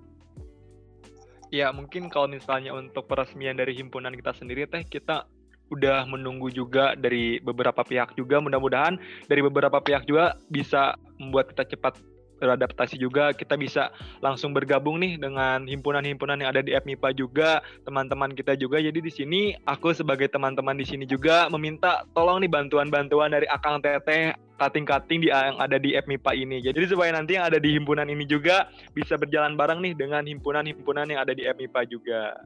Ya, 1.47 1.71
mungkin 1.71 2.11
kalau 2.11 2.27
misalnya 2.27 2.75
untuk 2.75 3.07
peresmian 3.07 3.55
dari 3.55 3.71
himpunan 3.77 4.11
kita 4.11 4.35
sendiri, 4.35 4.67
Teh, 4.67 4.83
kita 4.83 5.31
udah 5.71 6.05
menunggu 6.09 6.51
juga 6.51 6.97
dari 6.97 7.39
beberapa 7.39 7.81
pihak 7.85 8.17
juga. 8.17 8.41
Mudah-mudahan 8.43 8.99
dari 9.29 9.41
beberapa 9.45 9.79
pihak 9.79 10.09
juga 10.09 10.35
bisa 10.51 10.97
membuat 11.21 11.53
kita 11.53 11.63
cepat 11.77 11.97
beradaptasi 12.43 12.99
juga. 12.99 13.31
Kita 13.31 13.55
bisa 13.55 13.95
langsung 14.19 14.51
bergabung 14.51 14.99
nih 14.99 15.15
dengan 15.15 15.63
himpunan-himpunan 15.63 16.43
yang 16.43 16.51
ada 16.51 16.59
di 16.59 16.75
FMIPA 16.75 17.09
juga 17.15 17.63
teman-teman 17.87 18.35
kita 18.35 18.59
juga. 18.59 18.83
Jadi 18.83 18.99
di 18.99 19.11
sini 19.11 19.41
aku 19.63 19.95
sebagai 19.95 20.27
teman-teman 20.27 20.75
di 20.75 20.83
sini 20.83 21.07
juga 21.07 21.47
meminta 21.47 22.03
tolong 22.11 22.43
nih 22.43 22.51
bantuan-bantuan 22.51 23.31
dari 23.31 23.47
Akang 23.47 23.79
Teteh 23.79 24.35
kating-kating 24.59 25.25
di 25.25 25.29
yang 25.31 25.57
ada 25.57 25.79
di 25.79 25.95
FMIPA 25.95 26.31
ini. 26.35 26.57
Jadi 26.59 26.91
supaya 26.91 27.15
nanti 27.15 27.39
yang 27.39 27.47
ada 27.47 27.57
di 27.57 27.73
himpunan 27.73 28.05
ini 28.05 28.27
juga 28.27 28.69
bisa 28.91 29.15
berjalan 29.15 29.55
bareng 29.55 29.79
nih 29.81 29.93
dengan 29.95 30.27
himpunan-himpunan 30.27 31.09
yang 31.09 31.19
ada 31.23 31.33
di 31.33 31.47
FMIPA 31.47 31.81
juga 31.89 32.37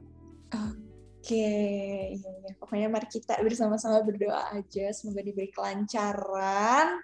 Oke, 1.18 1.34
iya, 2.14 2.30
iya. 2.30 2.52
Pokoknya 2.62 2.86
mari 2.86 3.10
kita 3.10 3.42
bersama-sama 3.42 4.06
berdoa 4.06 4.54
aja. 4.54 4.86
Semoga 4.94 5.18
diberi 5.26 5.50
kelancaran. 5.50 7.02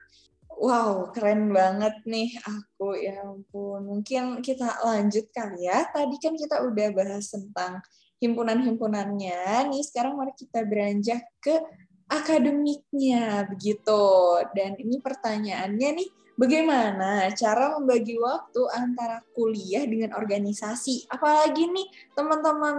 Wow, 0.54 1.10
keren 1.10 1.50
banget 1.50 1.98
nih 2.06 2.30
aku. 2.46 2.94
Ya 2.94 3.26
ampun. 3.26 3.90
Mungkin 3.90 4.38
kita 4.38 4.78
lanjut 4.86 5.26
kali 5.34 5.66
ya. 5.66 5.90
Tadi 5.90 6.14
kan 6.22 6.38
kita 6.38 6.62
udah 6.62 6.88
bahas 6.94 7.26
tentang 7.26 7.82
himpunan-himpunannya. 8.22 9.74
Nih 9.74 9.82
sekarang 9.82 10.14
mari 10.14 10.30
kita 10.38 10.62
beranjak 10.62 11.26
ke 11.42 11.58
akademiknya 12.08 13.48
begitu. 13.48 14.04
Dan 14.52 14.76
ini 14.80 15.00
pertanyaannya 15.00 15.90
nih, 16.00 16.08
bagaimana 16.34 17.30
cara 17.34 17.78
membagi 17.78 18.18
waktu 18.18 18.62
antara 18.74 19.22
kuliah 19.34 19.86
dengan 19.86 20.14
organisasi. 20.18 21.06
Apalagi 21.10 21.70
nih 21.70 21.86
teman-teman 22.14 22.76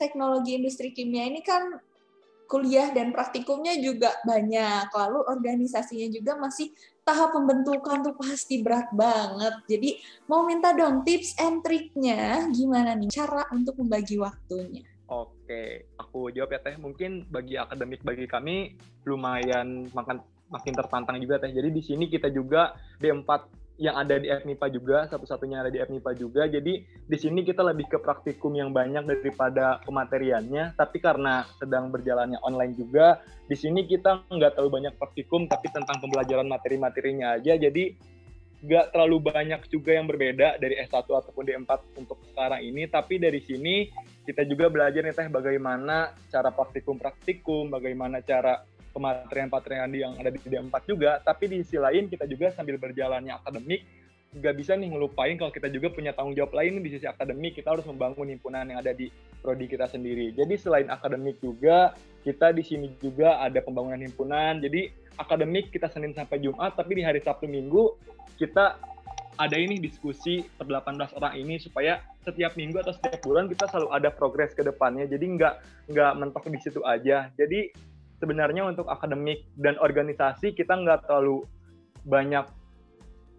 teknologi 0.00 0.56
industri 0.56 0.90
kimia 0.90 1.28
ini 1.28 1.44
kan 1.44 1.80
kuliah 2.44 2.92
dan 2.92 3.12
praktikumnya 3.12 3.76
juga 3.80 4.12
banyak. 4.24 4.88
Lalu 4.92 5.20
organisasinya 5.26 6.08
juga 6.12 6.36
masih 6.36 6.72
tahap 7.04 7.36
pembentukan 7.36 8.04
tuh 8.04 8.16
pasti 8.16 8.60
berat 8.64 8.88
banget. 8.92 9.54
Jadi 9.68 9.90
mau 10.28 10.44
minta 10.44 10.72
dong 10.72 11.04
tips 11.04 11.36
and 11.40 11.60
triknya 11.64 12.48
gimana 12.52 12.96
nih 12.96 13.12
cara 13.12 13.48
untuk 13.52 13.80
membagi 13.80 14.16
waktunya. 14.20 14.84
Oke, 15.04 15.92
aku 16.00 16.32
jawab 16.32 16.56
ya 16.56 16.60
Teh. 16.64 16.76
Mungkin 16.80 17.28
bagi 17.28 17.60
akademik 17.60 18.00
bagi 18.00 18.24
kami 18.24 18.72
lumayan 19.04 19.88
makan 19.92 20.24
makin 20.48 20.74
tertantang 20.76 21.18
juga 21.20 21.40
teh. 21.40 21.52
Jadi 21.52 21.68
di 21.72 21.82
sini 21.82 22.04
kita 22.06 22.28
juga 22.28 22.76
D4 23.00 23.28
yang 23.74 23.98
ada 23.98 24.14
di 24.22 24.30
FMIPA 24.30 24.66
juga, 24.70 24.98
satu-satunya 25.10 25.66
ada 25.66 25.70
di 25.70 25.82
FMIPA 25.82 26.10
juga. 26.14 26.46
Jadi 26.46 26.86
di 26.86 27.16
sini 27.18 27.42
kita 27.42 27.58
lebih 27.66 27.90
ke 27.90 27.98
praktikum 27.98 28.54
yang 28.54 28.70
banyak 28.70 29.02
daripada 29.02 29.82
kemateriannya. 29.82 30.78
Tapi 30.78 31.02
karena 31.02 31.42
sedang 31.58 31.90
berjalannya 31.90 32.38
online 32.46 32.78
juga, 32.78 33.18
di 33.50 33.58
sini 33.58 33.82
kita 33.82 34.30
nggak 34.30 34.54
terlalu 34.54 34.78
banyak 34.78 34.94
praktikum, 34.94 35.50
tapi 35.50 35.74
tentang 35.74 35.98
pembelajaran 35.98 36.46
materi-materinya 36.46 37.34
aja. 37.34 37.58
Jadi 37.58 37.98
nggak 38.62 38.94
terlalu 38.94 39.16
banyak 39.26 39.60
juga 39.66 39.90
yang 39.92 40.06
berbeda 40.06 40.62
dari 40.62 40.78
S1 40.78 41.10
ataupun 41.10 41.42
D4 41.42 41.98
untuk 41.98 42.22
sekarang 42.30 42.62
ini. 42.62 42.86
Tapi 42.86 43.18
dari 43.18 43.42
sini 43.42 43.90
kita 44.24 44.42
juga 44.48 44.72
belajar 44.72 45.04
nih 45.04 45.12
teh 45.12 45.28
bagaimana 45.28 46.16
cara 46.32 46.48
praktikum-praktikum, 46.48 47.68
bagaimana 47.68 48.24
cara 48.24 48.64
pematerian-pematerian 48.96 49.90
yang 49.92 50.12
ada 50.16 50.30
di 50.32 50.40
D4 50.40 50.74
juga, 50.88 51.20
tapi 51.20 51.50
di 51.50 51.60
sisi 51.60 51.76
lain 51.76 52.08
kita 52.08 52.24
juga 52.24 52.54
sambil 52.54 52.80
berjalannya 52.80 53.36
akademik, 53.36 53.84
nggak 54.34 54.54
bisa 54.54 54.74
nih 54.74 54.90
ngelupain 54.90 55.34
kalau 55.38 55.52
kita 55.52 55.68
juga 55.70 55.90
punya 55.92 56.10
tanggung 56.14 56.34
jawab 56.34 56.54
lain 56.56 56.80
di 56.80 56.90
sisi 56.94 57.06
akademik, 57.06 57.58
kita 57.58 57.74
harus 57.74 57.86
membangun 57.86 58.30
himpunan 58.32 58.66
yang 58.66 58.78
ada 58.80 58.94
di 58.94 59.10
prodi 59.42 59.66
kita 59.66 59.90
sendiri. 59.90 60.32
Jadi 60.32 60.54
selain 60.56 60.88
akademik 60.88 61.38
juga, 61.42 61.92
kita 62.22 62.54
di 62.54 62.62
sini 62.64 62.88
juga 63.02 63.42
ada 63.42 63.60
pembangunan 63.60 64.00
himpunan, 64.00 64.62
jadi 64.62 64.88
akademik 65.20 65.74
kita 65.74 65.90
Senin 65.90 66.16
sampai 66.16 66.40
Jumat, 66.40 66.74
tapi 66.78 66.98
di 66.98 67.02
hari 67.04 67.20
Sabtu 67.20 67.50
Minggu 67.50 67.98
kita 68.38 68.93
ada 69.34 69.56
ini 69.58 69.82
diskusi 69.82 70.46
per 70.46 70.70
18 70.70 71.18
orang 71.18 71.34
ini 71.34 71.58
supaya 71.58 71.98
setiap 72.22 72.54
minggu 72.54 72.78
atau 72.80 72.94
setiap 72.94 73.18
bulan 73.26 73.50
kita 73.50 73.66
selalu 73.66 73.88
ada 73.90 74.10
progres 74.14 74.54
ke 74.54 74.62
depannya. 74.62 75.10
Jadi 75.10 75.26
nggak 75.34 75.54
nggak 75.90 76.12
mentok 76.18 76.46
di 76.50 76.60
situ 76.62 76.80
aja. 76.86 77.30
Jadi 77.34 77.74
sebenarnya 78.22 78.64
untuk 78.64 78.86
akademik 78.86 79.44
dan 79.58 79.74
organisasi 79.82 80.54
kita 80.54 80.78
nggak 80.78 81.10
terlalu 81.10 81.42
banyak 82.06 82.46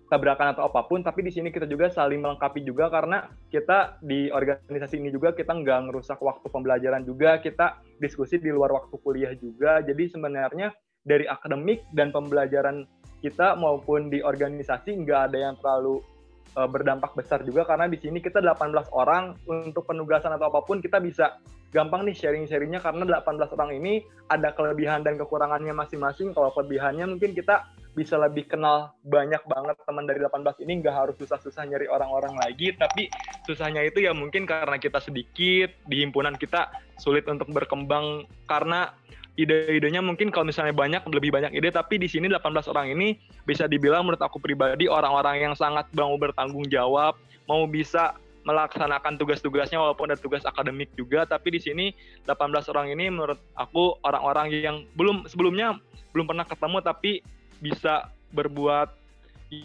tabrakan 0.06 0.54
atau 0.54 0.70
apa 0.70 0.86
pun, 0.86 1.02
tapi 1.02 1.25
di 1.25 1.34
sini 1.34 1.50
kita 1.50 1.66
juga 1.66 1.90
saling 1.90 2.22
melengkapi 2.22 2.62
juga 2.62 2.94
karena 2.94 3.25
kita 3.50 3.98
di 4.06 4.30
organisasi 4.30 5.02
ini 5.02 5.10
juga 5.10 5.34
kita 5.34 5.50
nggak 5.50 5.90
ngerusak 5.90 6.22
waktu 6.22 6.46
pembelajaran 6.46 7.02
juga, 7.02 7.42
kita 7.42 7.82
diskusi 7.98 8.38
di 8.38 8.54
luar 8.54 8.70
waktu 8.70 8.96
kuliah 9.02 9.34
juga. 9.34 9.82
Jadi 9.82 10.14
sebenarnya 10.14 10.70
dari 11.02 11.25
akademik 11.25 11.86
dan 11.94 12.14
pembelajaran 12.14 12.86
kita 13.25 13.58
maupun 13.58 14.13
di 14.13 14.22
organisasi 14.22 15.01
nggak 15.01 15.34
ada 15.34 15.38
yang 15.50 15.55
terlalu 15.58 16.05
uh, 16.53 16.70
berdampak 16.70 17.17
besar 17.17 17.41
juga 17.41 17.65
karena 17.65 17.89
di 17.89 17.98
sini 17.98 18.22
kita 18.22 18.38
18 18.38 18.94
orang 18.94 19.34
untuk 19.50 19.89
penugasan 19.89 20.38
atau 20.38 20.53
apa 20.53 20.62
pun 20.62 20.77
kita 20.77 21.01
bisa 21.01 21.41
gampang 21.74 22.08
nih 22.08 22.15
sharing-sharingnya 22.15 22.79
karena 22.79 23.03
18 23.20 23.51
orang 23.58 23.72
ini 23.75 24.05
ada 24.32 24.55
kelebihan 24.55 25.03
dan 25.03 25.20
kekurangannya 25.20 25.75
masing-masing. 25.75 26.32
Kalau 26.32 26.55
kelebihannya 26.55 27.03
mungkin 27.17 27.36
kita 27.36 27.67
bisa 27.96 28.20
lebih 28.20 28.48
kenal 28.48 28.96
banyak 29.08 29.39
banget 29.48 29.75
teman 29.88 30.03
dari 30.03 30.20
18 30.20 30.63
ini 30.67 30.84
nggak 30.84 30.96
harus 30.96 31.15
susah-susah 31.15 31.63
nyari 31.63 31.88
orang-orang 31.88 32.36
lagi 32.36 32.75
tapi 32.75 33.08
susahnya 33.48 33.88
itu 33.88 34.03
ya 34.03 34.12
mungkin 34.12 34.44
karena 34.44 34.75
kita 34.75 35.00
sedikit 35.00 35.72
di 35.88 36.03
himpunan 36.03 36.36
kita 36.36 36.75
sulit 37.00 37.24
untuk 37.32 37.48
berkembang 37.55 38.27
karena 38.51 38.91
ide-idenya 39.36 40.00
mungkin 40.00 40.32
kalau 40.32 40.48
misalnya 40.48 40.72
banyak 40.72 41.04
lebih 41.12 41.32
banyak 41.32 41.51
ide 41.56 41.72
tapi 41.72 42.00
di 42.00 42.08
sini 42.08 42.32
18 42.32 42.72
orang 42.72 42.96
ini 42.96 43.20
bisa 43.44 43.68
dibilang 43.68 44.08
menurut 44.08 44.24
aku 44.24 44.39
pribadi 44.39 44.88
orang-orang 44.88 45.44
yang 45.44 45.54
sangat 45.54 45.88
mau 45.92 46.15
bertanggung 46.15 46.68
jawab 46.72 47.20
mau 47.46 47.68
bisa 47.68 48.15
melaksanakan 48.46 49.18
tugas-tugasnya 49.18 49.82
walaupun 49.82 50.13
ada 50.13 50.22
tugas 50.22 50.46
akademik 50.46 50.88
juga 50.96 51.27
tapi 51.27 51.58
di 51.58 51.60
sini 51.60 51.86
18 52.30 52.72
orang 52.72 52.94
ini 52.94 53.12
menurut 53.12 53.42
aku 53.58 54.00
orang-orang 54.06 54.54
yang 54.54 54.77
belum 54.96 55.27
sebelumnya 55.27 55.75
belum 56.15 56.32
pernah 56.32 56.48
ketemu 56.48 56.77
tapi 56.80 57.12
bisa 57.60 58.08
berbuat 58.32 58.94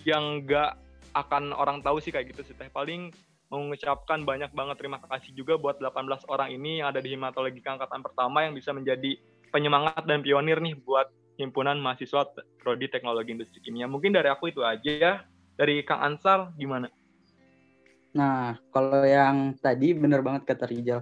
yang 0.06 0.42
gak 0.46 0.78
akan 1.14 1.50
orang 1.54 1.82
tahu 1.82 1.98
sih 1.98 2.14
kayak 2.14 2.34
gitu 2.34 2.46
sih. 2.46 2.54
Paling 2.54 3.10
mengucapkan 3.50 4.22
banyak 4.22 4.54
banget 4.54 4.78
terima 4.78 5.02
kasih 5.02 5.34
juga 5.34 5.58
buat 5.58 5.82
18 5.82 6.30
orang 6.30 6.54
ini 6.54 6.82
yang 6.82 6.94
ada 6.94 7.02
di 7.02 7.10
hematologi 7.18 7.58
angkatan 7.66 7.98
pertama 7.98 8.46
yang 8.46 8.54
bisa 8.54 8.70
menjadi 8.70 9.18
penyemangat 9.50 10.06
dan 10.06 10.22
pionir 10.22 10.62
nih 10.62 10.78
buat 10.78 11.10
himpunan 11.36 11.78
mahasiswa 11.80 12.30
prodi 12.60 12.86
teknologi 12.88 13.34
industri 13.34 13.60
kimia. 13.60 13.90
Mungkin 13.90 14.14
dari 14.14 14.28
aku 14.30 14.50
itu 14.52 14.64
aja 14.64 14.90
ya. 14.90 15.14
Dari 15.60 15.84
Kang 15.84 16.00
Ansar 16.00 16.56
gimana? 16.56 16.88
Nah, 18.16 18.56
kalau 18.72 19.04
yang 19.04 19.54
tadi 19.60 19.92
bener 19.92 20.24
banget 20.24 20.48
kata 20.48 20.66
Rijal. 20.66 21.00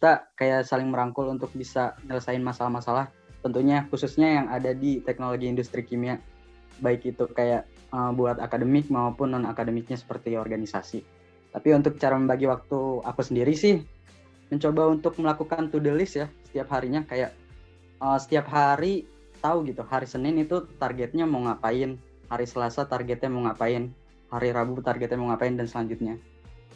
kita 0.00 0.32
kayak 0.32 0.64
saling 0.64 0.88
merangkul 0.88 1.28
untuk 1.28 1.52
bisa 1.52 1.92
nyelesain 2.08 2.40
masalah-masalah 2.40 3.12
tentunya 3.44 3.84
khususnya 3.88 4.40
yang 4.40 4.46
ada 4.48 4.72
di 4.72 5.00
teknologi 5.04 5.48
industri 5.48 5.84
kimia. 5.84 6.20
Baik 6.80 7.12
itu 7.12 7.28
kayak 7.28 7.68
uh, 7.92 8.08
buat 8.12 8.40
akademik 8.40 8.88
maupun 8.88 9.36
non 9.36 9.44
akademiknya 9.44 10.00
seperti 10.00 10.40
organisasi. 10.40 11.04
Tapi 11.52 11.68
untuk 11.76 12.00
cara 12.00 12.16
membagi 12.16 12.48
waktu 12.48 13.04
aku 13.04 13.20
sendiri 13.20 13.52
sih 13.52 13.82
mencoba 14.48 14.88
untuk 14.88 15.20
melakukan 15.20 15.68
to 15.68 15.82
do 15.82 15.92
list 15.92 16.16
ya 16.16 16.32
setiap 16.48 16.72
harinya. 16.72 17.04
Kayak 17.04 17.36
uh, 18.02 18.18
setiap 18.18 18.48
hari 18.50 19.06
tahu 19.40 19.68
gitu 19.68 19.84
hari 19.86 20.04
Senin 20.04 20.36
itu 20.40 20.68
targetnya 20.76 21.24
mau 21.24 21.44
ngapain 21.46 21.96
hari 22.28 22.46
Selasa 22.48 22.84
targetnya 22.84 23.32
mau 23.32 23.48
ngapain 23.48 23.92
hari 24.28 24.48
Rabu 24.52 24.80
targetnya 24.84 25.16
mau 25.16 25.32
ngapain 25.32 25.56
dan 25.56 25.68
selanjutnya 25.68 26.20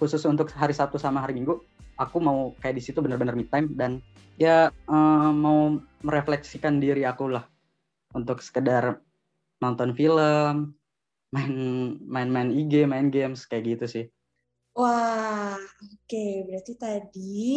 khusus 0.00 0.22
untuk 0.24 0.48
hari 0.54 0.72
Sabtu 0.72 0.96
sama 0.96 1.20
hari 1.20 1.36
Minggu 1.36 1.60
aku 2.00 2.18
mau 2.18 2.52
kayak 2.58 2.78
di 2.78 2.82
situ 2.82 2.98
benar-benar 2.98 3.38
me 3.38 3.46
time 3.46 3.70
dan 3.76 4.02
ya 4.40 4.72
uh, 4.90 5.30
mau 5.30 5.78
merefleksikan 6.02 6.82
diri 6.82 7.06
aku 7.06 7.30
lah 7.30 7.46
untuk 8.14 8.40
sekedar 8.40 9.02
nonton 9.58 9.96
film, 9.96 10.76
main 11.34 11.54
main-main 12.04 12.50
IG, 12.54 12.86
main 12.86 13.10
games 13.10 13.48
kayak 13.48 13.78
gitu 13.78 13.86
sih. 13.90 14.04
Wah, 14.74 15.58
oke. 15.58 16.06
Okay. 16.06 16.44
Berarti 16.46 16.72
tadi 16.78 17.54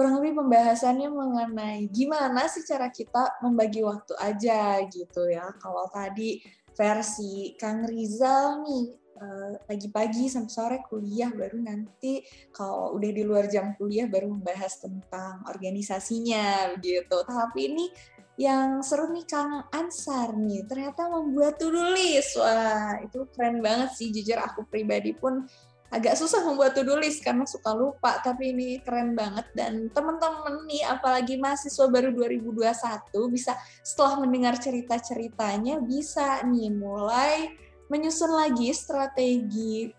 kurang 0.00 0.16
lebih 0.24 0.40
pembahasannya 0.40 1.12
mengenai 1.12 1.92
gimana 1.92 2.48
sih 2.48 2.64
cara 2.64 2.88
kita 2.88 3.36
membagi 3.44 3.84
waktu 3.84 4.16
aja 4.16 4.80
gitu 4.88 5.28
ya. 5.28 5.52
Kalau 5.60 5.84
tadi 5.92 6.40
versi 6.72 7.52
Kang 7.60 7.84
Rizal 7.84 8.64
nih 8.64 9.00
Eh, 9.20 9.54
pagi-pagi 9.68 10.32
sampai 10.32 10.48
sore 10.48 10.78
kuliah 10.88 11.28
baru 11.28 11.60
nanti 11.60 12.24
kalau 12.56 12.96
udah 12.96 13.10
di 13.12 13.20
luar 13.20 13.52
jam 13.52 13.76
kuliah 13.76 14.08
baru 14.08 14.32
membahas 14.32 14.80
tentang 14.80 15.44
organisasinya 15.44 16.72
gitu. 16.80 17.20
Tapi 17.28 17.60
ini 17.68 17.92
yang 18.40 18.80
seru 18.80 19.12
nih 19.12 19.28
Kang 19.28 19.68
Ansar 19.76 20.32
nih 20.32 20.64
ternyata 20.64 21.12
membuat 21.12 21.60
to-do 21.60 21.92
list. 21.92 22.40
Wah, 22.40 22.96
itu 23.04 23.28
keren 23.36 23.60
banget 23.60 23.92
sih 23.92 24.08
jujur 24.08 24.40
aku 24.40 24.64
pribadi 24.64 25.12
pun 25.12 25.44
agak 25.90 26.14
susah 26.14 26.46
membuat 26.46 26.78
to-do 26.78 26.94
list 27.02 27.20
karena 27.26 27.42
suka 27.42 27.74
lupa 27.74 28.22
tapi 28.22 28.54
ini 28.54 28.78
keren 28.80 29.18
banget. 29.18 29.50
Dan 29.52 29.90
teman-teman 29.90 30.64
nih 30.70 30.86
apalagi 30.86 31.36
mahasiswa 31.36 31.90
baru 31.90 32.14
2021 32.14 33.10
bisa 33.34 33.58
setelah 33.82 34.22
mendengar 34.22 34.54
cerita-ceritanya 34.56 35.82
bisa 35.82 36.46
nih 36.46 36.70
mulai 36.70 37.50
menyusun 37.90 38.30
lagi 38.30 38.70
strategi 38.70 39.90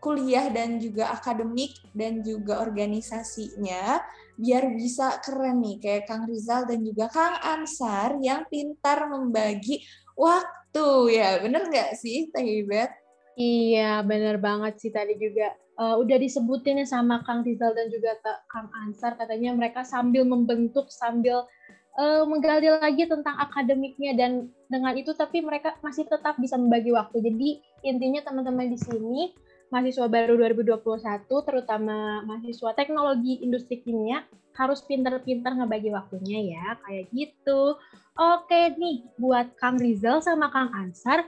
kuliah 0.00 0.48
dan 0.48 0.80
juga 0.80 1.12
akademik 1.12 1.76
dan 1.92 2.24
juga 2.24 2.64
organisasinya 2.64 4.00
biar 4.40 4.72
bisa 4.72 5.20
keren 5.20 5.60
nih. 5.60 5.76
Kayak 5.76 6.04
Kang 6.08 6.24
Rizal 6.24 6.64
dan 6.64 6.80
juga 6.80 7.12
Kang 7.12 7.36
Ansar 7.44 8.16
yang 8.24 8.48
pintar 8.48 9.04
membagi 9.12 9.84
waktu. 10.16 10.88
Ya 11.12 11.36
bener 11.44 11.68
nggak 11.68 12.00
sih 12.00 12.32
Teh 12.32 12.64
Ibet? 12.64 12.99
Iya 13.40 14.04
bener 14.04 14.36
banget 14.36 14.76
sih 14.84 14.92
tadi 14.92 15.16
juga 15.16 15.56
uh, 15.80 15.96
udah 15.96 16.16
disebutin 16.20 16.84
ya 16.84 16.86
sama 16.86 17.24
Kang 17.24 17.40
Rizal 17.40 17.72
dan 17.72 17.88
juga 17.88 18.20
Kang 18.52 18.68
Ansar 18.84 19.16
katanya 19.16 19.56
mereka 19.56 19.80
sambil 19.80 20.28
membentuk 20.28 20.92
sambil 20.92 21.48
uh, 21.96 22.28
menggali 22.28 22.68
lagi 22.68 23.08
tentang 23.08 23.40
akademiknya 23.40 24.12
dan 24.12 24.52
dengan 24.68 24.92
itu 24.92 25.16
tapi 25.16 25.40
mereka 25.40 25.72
masih 25.80 26.04
tetap 26.04 26.36
bisa 26.36 26.60
membagi 26.60 26.92
waktu. 26.92 27.16
Jadi 27.24 27.64
intinya 27.80 28.20
teman-teman 28.20 28.68
di 28.68 28.76
sini 28.76 29.32
mahasiswa 29.72 30.04
baru 30.04 30.36
2021 30.36 31.24
terutama 31.24 32.20
mahasiswa 32.28 32.76
teknologi 32.76 33.40
industri 33.40 33.80
kimia 33.80 34.20
harus 34.52 34.84
pintar-pintar 34.84 35.56
ngebagi 35.56 35.88
waktunya 35.88 36.60
ya 36.60 36.76
kayak 36.84 37.08
gitu. 37.16 37.80
Oke 38.20 38.76
nih 38.76 39.08
buat 39.16 39.56
Kang 39.56 39.80
Rizal 39.80 40.20
sama 40.20 40.52
Kang 40.52 40.76
Ansar 40.76 41.24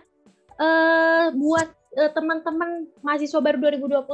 uh, 0.60 1.32
buat 1.32 1.81
teman-teman 1.92 2.88
mahasiswa 3.04 3.36
baru 3.36 3.60
2021 3.76 4.08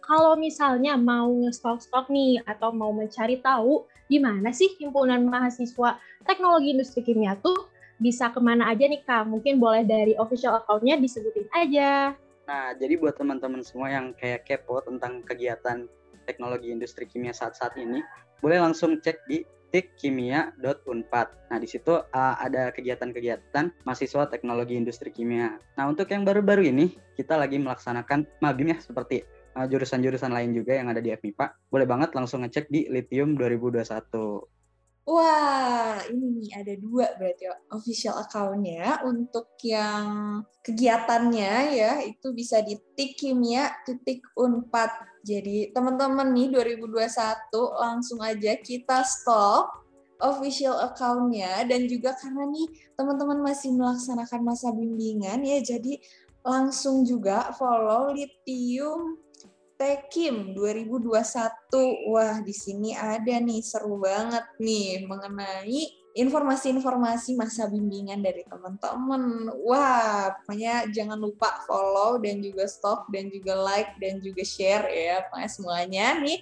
kalau 0.00 0.32
misalnya 0.40 0.96
mau 0.96 1.28
nge-stok-stok 1.44 2.08
nih 2.08 2.40
atau 2.48 2.72
mau 2.72 2.96
mencari 2.96 3.44
tahu 3.44 3.84
gimana 4.08 4.52
sih 4.56 4.72
himpunan 4.80 5.20
mahasiswa 5.28 6.00
teknologi 6.24 6.72
industri 6.72 7.04
kimia 7.04 7.36
tuh 7.36 7.68
bisa 8.00 8.32
ke 8.32 8.40
mana 8.42 8.72
aja 8.72 8.88
nih 8.88 9.04
Kak? 9.04 9.28
Mungkin 9.28 9.60
boleh 9.62 9.86
dari 9.86 10.18
official 10.18 10.58
account-nya 10.58 10.98
disebutin 10.98 11.46
aja. 11.54 12.16
Nah, 12.44 12.76
jadi 12.76 13.00
buat 13.00 13.16
teman-teman 13.16 13.64
semua 13.64 13.88
yang 13.88 14.12
kayak 14.12 14.44
kepo 14.44 14.82
tentang 14.84 15.24
kegiatan 15.24 15.88
teknologi 16.28 16.72
industri 16.72 17.08
kimia 17.08 17.32
saat-saat 17.32 17.76
ini, 17.80 18.04
boleh 18.44 18.60
langsung 18.60 19.00
cek 19.00 19.24
di 19.28 19.44
tikkimia.unpad. 19.74 21.28
Nah, 21.50 21.58
di 21.58 21.66
situ 21.66 21.98
uh, 21.98 22.34
ada 22.38 22.70
kegiatan-kegiatan 22.70 23.82
mahasiswa 23.82 24.30
teknologi 24.30 24.78
industri 24.78 25.10
kimia. 25.10 25.58
Nah, 25.74 25.90
untuk 25.90 26.06
yang 26.14 26.22
baru-baru 26.22 26.70
ini, 26.70 26.94
kita 27.18 27.34
lagi 27.34 27.58
melaksanakan 27.58 28.22
magim 28.38 28.70
ya, 28.70 28.78
seperti 28.78 29.26
jurusan 29.54 30.02
jurusan-jurusan 30.02 30.34
lain 30.34 30.50
juga 30.50 30.74
yang 30.74 30.90
ada 30.90 30.98
di 30.98 31.14
FMIPA, 31.14 31.70
boleh 31.70 31.86
banget 31.86 32.10
langsung 32.14 32.42
ngecek 32.42 32.66
di 32.70 32.90
Lithium 32.90 33.38
2021. 33.38 34.54
Wah, 35.04 36.00
ini 36.08 36.40
nih 36.40 36.64
ada 36.64 36.74
dua 36.80 37.12
berarti 37.20 37.44
official 37.76 38.16
account-nya. 38.24 39.04
Untuk 39.04 39.52
yang 39.60 40.40
kegiatannya 40.64 41.54
ya, 41.76 41.92
itu 42.00 42.32
bisa 42.32 42.64
di 42.64 42.80
tikkimia 42.96 43.84
titik 43.84 44.24
unpad. 44.32 44.88
Jadi 45.20 45.76
teman-teman 45.76 46.32
nih 46.32 46.48
2021 46.56 47.52
langsung 47.76 48.20
aja 48.24 48.56
kita 48.56 49.04
stop 49.04 49.84
official 50.24 50.80
account-nya 50.80 51.68
dan 51.68 51.84
juga 51.84 52.16
karena 52.16 52.48
nih 52.48 52.68
teman-teman 52.96 53.44
masih 53.44 53.76
melaksanakan 53.76 54.40
masa 54.40 54.72
bimbingan 54.72 55.44
ya, 55.44 55.60
jadi 55.60 56.00
langsung 56.44 57.04
juga 57.08 57.52
follow 57.56 58.12
Lithium 58.12 59.23
Tekim 59.74 60.54
2021. 60.54 62.10
Wah, 62.14 62.38
di 62.46 62.54
sini 62.54 62.94
ada 62.94 63.42
nih 63.42 63.60
seru 63.60 63.98
banget 63.98 64.46
nih 64.62 65.02
mengenai 65.02 66.04
informasi-informasi 66.14 67.34
masa 67.34 67.66
bimbingan 67.66 68.22
dari 68.22 68.46
teman-teman. 68.46 69.50
Wah, 69.66 70.30
pokoknya 70.38 70.86
jangan 70.94 71.18
lupa 71.18 71.66
follow 71.66 72.22
dan 72.22 72.38
juga 72.38 72.70
stop 72.70 73.10
dan 73.10 73.26
juga 73.34 73.58
like 73.58 73.98
dan 73.98 74.22
juga 74.22 74.46
share 74.46 74.86
ya. 74.86 75.26
Pokoknya 75.26 75.50
semuanya 75.50 76.06
nih 76.22 76.38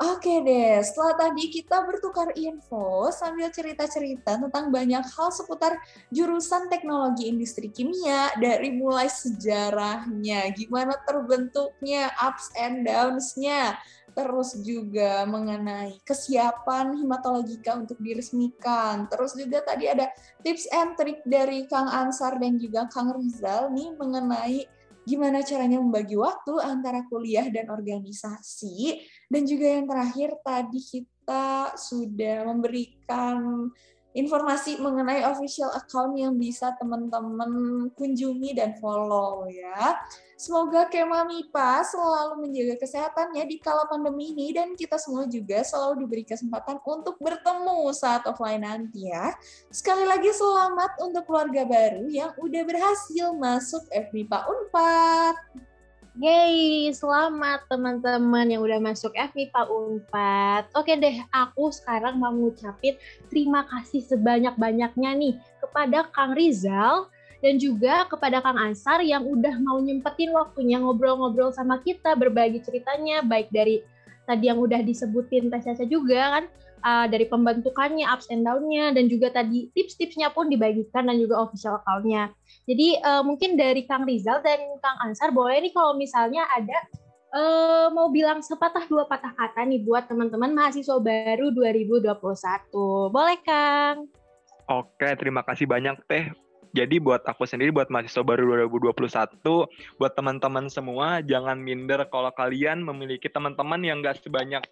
Oke 0.00 0.40
deh, 0.40 0.80
setelah 0.80 1.12
tadi 1.12 1.52
kita 1.52 1.84
bertukar 1.84 2.32
info 2.32 3.12
sambil 3.12 3.52
cerita-cerita 3.52 4.40
tentang 4.40 4.72
banyak 4.72 5.04
hal 5.04 5.28
seputar 5.28 5.76
jurusan 6.08 6.72
teknologi 6.72 7.28
industri 7.28 7.68
kimia 7.68 8.32
dari 8.40 8.72
mulai 8.72 9.12
sejarahnya, 9.12 10.56
gimana 10.56 10.96
terbentuknya, 11.04 12.08
ups 12.16 12.48
and 12.56 12.88
downs-nya, 12.88 13.76
terus 14.16 14.56
juga 14.64 15.28
mengenai 15.28 16.00
kesiapan 16.08 16.96
hematologika 16.96 17.76
untuk 17.76 18.00
diresmikan. 18.00 19.04
Terus 19.12 19.36
juga 19.36 19.60
tadi 19.68 19.84
ada 19.84 20.08
tips 20.40 20.64
and 20.72 20.96
trik 20.96 21.20
dari 21.28 21.68
Kang 21.68 21.92
Ansar 21.92 22.40
dan 22.40 22.56
juga 22.56 22.88
Kang 22.88 23.12
Rizal 23.12 23.68
nih 23.68 23.92
mengenai 24.00 24.64
gimana 25.04 25.40
caranya 25.44 25.80
membagi 25.80 26.16
waktu 26.16 26.60
antara 26.60 27.04
kuliah 27.08 27.48
dan 27.48 27.68
organisasi. 27.72 29.00
Dan 29.26 29.46
juga 29.46 29.66
yang 29.66 29.86
terakhir 29.88 30.36
tadi 30.44 30.80
kita 30.80 31.74
sudah 31.78 32.48
memberikan 32.50 33.70
informasi 34.10 34.82
mengenai 34.82 35.22
official 35.26 35.70
account 35.74 36.18
yang 36.18 36.34
bisa 36.34 36.74
teman-teman 36.78 37.86
kunjungi 37.94 38.58
dan 38.58 38.74
follow 38.82 39.46
ya. 39.46 39.98
Semoga 40.40 40.88
Kema 40.88 41.28
MIPA 41.28 41.84
selalu 41.84 42.48
menjaga 42.48 42.80
kesehatannya 42.80 43.44
di 43.44 43.60
kala 43.60 43.84
pandemi 43.86 44.32
ini 44.32 44.56
dan 44.56 44.72
kita 44.72 44.96
semua 44.96 45.28
juga 45.28 45.60
selalu 45.60 46.08
diberi 46.08 46.24
kesempatan 46.24 46.80
untuk 46.80 47.20
bertemu 47.20 47.92
saat 47.92 48.24
offline 48.24 48.64
nanti 48.64 49.12
ya. 49.12 49.36
Sekali 49.68 50.08
lagi 50.08 50.32
selamat 50.32 50.96
untuk 51.04 51.28
keluarga 51.28 51.68
baru 51.68 52.08
yang 52.08 52.32
udah 52.40 52.62
berhasil 52.64 53.36
masuk 53.36 53.84
FMIPA 53.92 54.48
Unpad. 54.48 55.69
Yeay, 56.20 56.92
selamat 56.92 57.64
teman-teman 57.72 58.44
yang 58.44 58.60
udah 58.60 58.76
masuk 58.76 59.08
FMIPA 59.16 59.72
Unpad. 59.72 60.68
Oke 60.76 60.92
deh, 61.00 61.16
aku 61.32 61.72
sekarang 61.72 62.20
mau 62.20 62.28
ngucapin 62.28 63.00
terima 63.32 63.64
kasih 63.64 64.04
sebanyak-banyaknya 64.04 65.16
nih 65.16 65.40
kepada 65.64 66.12
Kang 66.12 66.36
Rizal, 66.36 67.08
dan 67.40 67.56
juga 67.56 68.04
kepada 68.04 68.44
Kang 68.44 68.60
Ansar 68.60 69.00
yang 69.00 69.24
udah 69.24 69.64
mau 69.64 69.80
nyempetin 69.80 70.36
waktunya 70.36 70.76
ngobrol-ngobrol 70.76 71.56
sama 71.56 71.80
kita, 71.80 72.12
berbagi 72.12 72.60
ceritanya, 72.60 73.24
baik 73.24 73.48
dari 73.48 73.80
tadi 74.28 74.52
yang 74.52 74.60
udah 74.60 74.84
disebutin 74.84 75.48
Caca 75.48 75.88
juga 75.88 76.36
kan, 76.36 76.44
uh, 76.82 77.06
dari 77.08 77.28
pembentukannya, 77.28 78.04
ups 78.08 78.28
and 78.28 78.44
down-nya, 78.44 78.92
dan 78.92 79.06
juga 79.06 79.32
tadi 79.32 79.68
tips-tipsnya 79.72 80.32
pun 80.32 80.48
dibagikan 80.48 81.08
dan 81.08 81.16
juga 81.20 81.40
official 81.40 81.80
account-nya. 81.80 82.32
Jadi 82.68 83.00
uh, 83.00 83.22
mungkin 83.24 83.56
dari 83.56 83.84
Kang 83.86 84.04
Rizal 84.04 84.40
dan 84.44 84.60
Kang 84.80 84.98
Ansar 85.04 85.32
boleh 85.32 85.60
nih 85.60 85.72
kalau 85.72 85.96
misalnya 85.96 86.44
ada 86.52 86.78
uh, 87.34 87.86
mau 87.94 88.10
bilang 88.10 88.42
sepatah 88.42 88.86
dua 88.86 89.06
patah 89.06 89.32
kata 89.34 89.66
nih 89.66 89.82
buat 89.82 90.06
teman-teman 90.10 90.52
mahasiswa 90.54 90.98
baru 90.98 91.52
2021. 91.54 93.12
Boleh, 93.14 93.38
Kang? 93.42 94.10
Oke, 94.70 95.08
terima 95.18 95.42
kasih 95.42 95.66
banyak 95.66 95.98
Teh. 96.06 96.30
Jadi 96.70 97.02
buat 97.02 97.26
aku 97.26 97.42
sendiri, 97.50 97.74
buat 97.74 97.90
mahasiswa 97.90 98.22
baru 98.22 98.70
2021, 98.70 99.42
buat 99.98 100.12
teman-teman 100.14 100.70
semua, 100.70 101.18
jangan 101.18 101.58
minder 101.58 102.06
kalau 102.06 102.30
kalian 102.30 102.86
memiliki 102.86 103.26
teman-teman 103.26 103.82
yang 103.82 103.98
nggak 103.98 104.22
sebanyak 104.22 104.62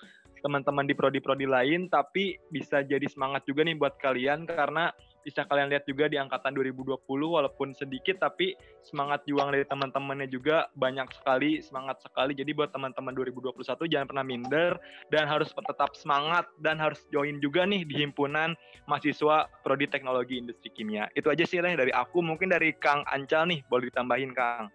teman-teman 0.40 0.86
di 0.86 0.94
prodi-prodi 0.94 1.46
lain, 1.46 1.90
tapi 1.90 2.38
bisa 2.50 2.82
jadi 2.84 3.04
semangat 3.10 3.44
juga 3.44 3.66
nih 3.66 3.76
buat 3.76 3.98
kalian 3.98 4.46
karena 4.46 4.90
bisa 5.28 5.44
kalian 5.44 5.68
lihat 5.68 5.84
juga 5.84 6.08
di 6.08 6.16
angkatan 6.16 6.56
2020 6.56 7.04
walaupun 7.04 7.76
sedikit 7.76 8.16
tapi 8.16 8.56
semangat 8.80 9.28
juang 9.28 9.52
dari 9.52 9.68
teman-temannya 9.68 10.24
juga 10.30 10.72
banyak 10.72 11.04
sekali 11.12 11.60
semangat 11.60 12.00
sekali. 12.00 12.32
Jadi 12.32 12.56
buat 12.56 12.72
teman-teman 12.72 13.12
2021 13.12 13.60
jangan 13.92 14.06
pernah 14.08 14.24
minder 14.24 14.72
dan 15.12 15.28
harus 15.28 15.52
tetap 15.52 15.92
semangat 15.92 16.48
dan 16.64 16.80
harus 16.80 17.04
join 17.12 17.36
juga 17.44 17.68
nih 17.68 17.84
di 17.84 18.00
himpunan 18.00 18.56
mahasiswa 18.88 19.52
prodi 19.60 19.84
teknologi 19.84 20.40
industri 20.40 20.72
kimia. 20.72 21.12
Itu 21.12 21.28
aja 21.28 21.44
sih 21.44 21.60
dari 21.60 21.92
aku. 21.92 22.24
Mungkin 22.24 22.48
dari 22.48 22.72
Kang 22.80 23.04
Ancal 23.12 23.52
nih 23.52 23.60
boleh 23.68 23.92
ditambahin 23.92 24.32
Kang? 24.32 24.72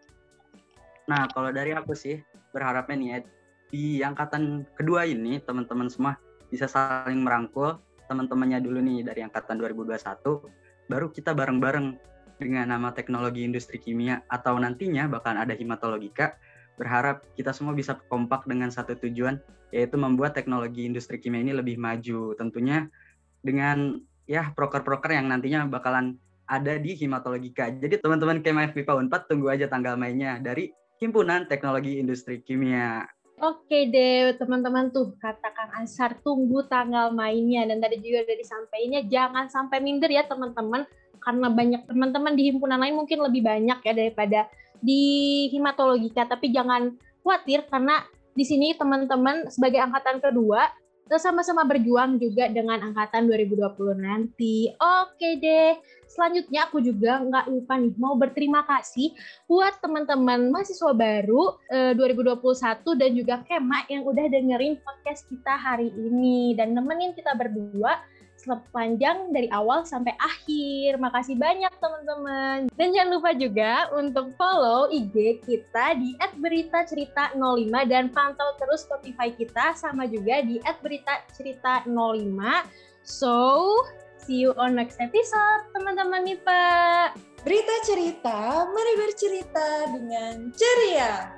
Nah 1.10 1.26
kalau 1.34 1.49
dari 1.49 1.73
aku 1.73 1.97
sih 1.97 2.21
berharapnya 2.54 2.95
nih 2.95 3.10
ya 3.10 3.19
di 3.73 4.05
angkatan 4.05 4.69
kedua 4.77 5.09
ini 5.09 5.41
teman-teman 5.41 5.89
semua 5.89 6.13
bisa 6.53 6.69
saling 6.69 7.25
merangkul 7.25 7.81
teman-temannya 8.05 8.62
dulu 8.62 8.77
nih 8.86 9.01
dari 9.01 9.25
angkatan 9.25 9.57
2021 9.57 9.97
baru 10.93 11.09
kita 11.09 11.33
bareng-bareng 11.33 11.97
dengan 12.38 12.69
nama 12.69 12.93
teknologi 12.93 13.41
industri 13.41 13.81
kimia 13.81 14.21
atau 14.29 14.62
nantinya 14.62 15.09
bahkan 15.09 15.41
ada 15.41 15.57
himatologika 15.57 16.38
berharap 16.77 17.25
kita 17.33 17.49
semua 17.49 17.73
bisa 17.73 17.97
kompak 18.13 18.45
dengan 18.45 18.69
satu 18.69 18.93
tujuan 18.93 19.41
yaitu 19.73 19.97
membuat 19.97 20.38
teknologi 20.38 20.86
industri 20.86 21.17
kimia 21.17 21.41
ini 21.41 21.57
lebih 21.57 21.81
maju 21.81 22.38
tentunya 22.38 22.86
dengan 23.41 23.97
ya 24.29 24.53
proker-proker 24.53 25.17
yang 25.17 25.33
nantinya 25.33 25.65
bakalan 25.65 26.21
ada 26.45 26.77
di 26.77 26.93
himatologika. 26.93 27.71
Jadi 27.71 28.03
teman-teman 28.03 28.43
KMF 28.43 28.75
MIPA 28.75 28.93
4 29.09 29.29
tunggu 29.31 29.47
aja 29.49 29.65
tanggal 29.71 29.95
mainnya 29.95 30.38
dari 30.43 30.69
Himpunan 30.99 31.47
Teknologi 31.49 31.99
Industri 31.99 32.39
Kimia. 32.43 33.03
Oke 33.41 33.89
deh 33.89 34.37
teman-teman 34.37 34.93
tuh 34.93 35.17
kata 35.17 35.49
Kang 35.53 35.71
Ansar 35.81 36.19
tunggu 36.21 36.65
tanggal 36.69 37.09
mainnya. 37.09 37.65
Dan 37.65 37.81
tadi 37.81 37.97
juga 38.01 38.25
udah 38.29 38.37
disampaikannya 38.37 39.01
jangan 39.09 39.45
sampai 39.49 39.81
minder 39.81 40.09
ya 40.11 40.27
teman-teman. 40.27 40.85
Karena 41.23 41.47
banyak 41.47 41.81
teman-teman 41.87 42.33
di 42.35 42.51
himpunan 42.51 42.77
lain 42.77 42.99
mungkin 42.99 43.23
lebih 43.23 43.41
banyak 43.41 43.79
ya 43.81 43.93
daripada 43.95 44.51
di 44.83 45.47
himatologika 45.55 46.27
tapi 46.27 46.51
jangan 46.51 46.91
khawatir 47.23 47.63
karena 47.71 48.03
di 48.35 48.43
sini 48.43 48.75
teman-teman 48.75 49.47
sebagai 49.47 49.79
angkatan 49.79 50.19
kedua 50.19 50.67
sama-sama 51.19 51.67
berjuang 51.67 52.17
juga 52.17 52.47
dengan 52.49 52.79
angkatan 52.79 53.27
2020 53.27 53.99
nanti. 53.99 54.71
Oke 54.79 55.37
deh, 55.37 55.77
selanjutnya 56.07 56.69
aku 56.69 56.77
juga 56.79 57.21
nggak 57.25 57.45
lupa 57.49 57.73
nih 57.81 57.93
mau 57.97 58.13
berterima 58.13 58.61
kasih 58.69 59.11
buat 59.49 59.81
teman-teman 59.81 60.53
mahasiswa 60.53 60.93
baru 60.93 61.57
eh, 61.73 61.93
2021 61.97 62.99
dan 63.01 63.09
juga 63.17 63.35
Kema 63.49 63.89
yang 63.89 64.05
udah 64.05 64.25
dengerin 64.29 64.77
podcast 64.85 65.25
kita 65.27 65.53
hari 65.57 65.89
ini 65.97 66.53
dan 66.53 66.77
nemenin 66.77 67.17
kita 67.17 67.33
berdua 67.33 67.97
sepanjang 68.43 69.32
dari 69.32 69.47
awal 69.49 69.88
sampai 69.88 70.13
akhir. 70.19 70.99
Makasih 70.99 71.39
banyak 71.39 71.73
teman-teman. 71.79 72.67
Dan 72.75 72.91
jangan 72.91 73.12
lupa 73.15 73.32
juga 73.34 73.88
untuk 73.95 74.36
follow 74.36 74.91
IG 74.91 75.41
kita 75.47 75.95
di 75.97 76.13
@beritacerita05 76.38 77.73
dan 77.88 78.12
pantau 78.12 78.53
terus 78.60 78.84
Spotify 78.84 79.32
kita 79.32 79.73
sama 79.79 80.06
juga 80.06 80.43
di 80.43 80.60
@beritacerita05. 80.62 82.39
So, 83.03 83.36
see 84.23 84.43
you 84.43 84.56
on 84.56 84.79
next 84.79 84.99
episode 84.99 85.67
teman-teman 85.75 86.23
nih. 86.23 86.39
Berita 87.43 87.75
cerita, 87.84 88.63
mari 88.71 88.93
bercerita 88.95 89.67
dengan 89.91 90.56
ceria. 90.56 91.36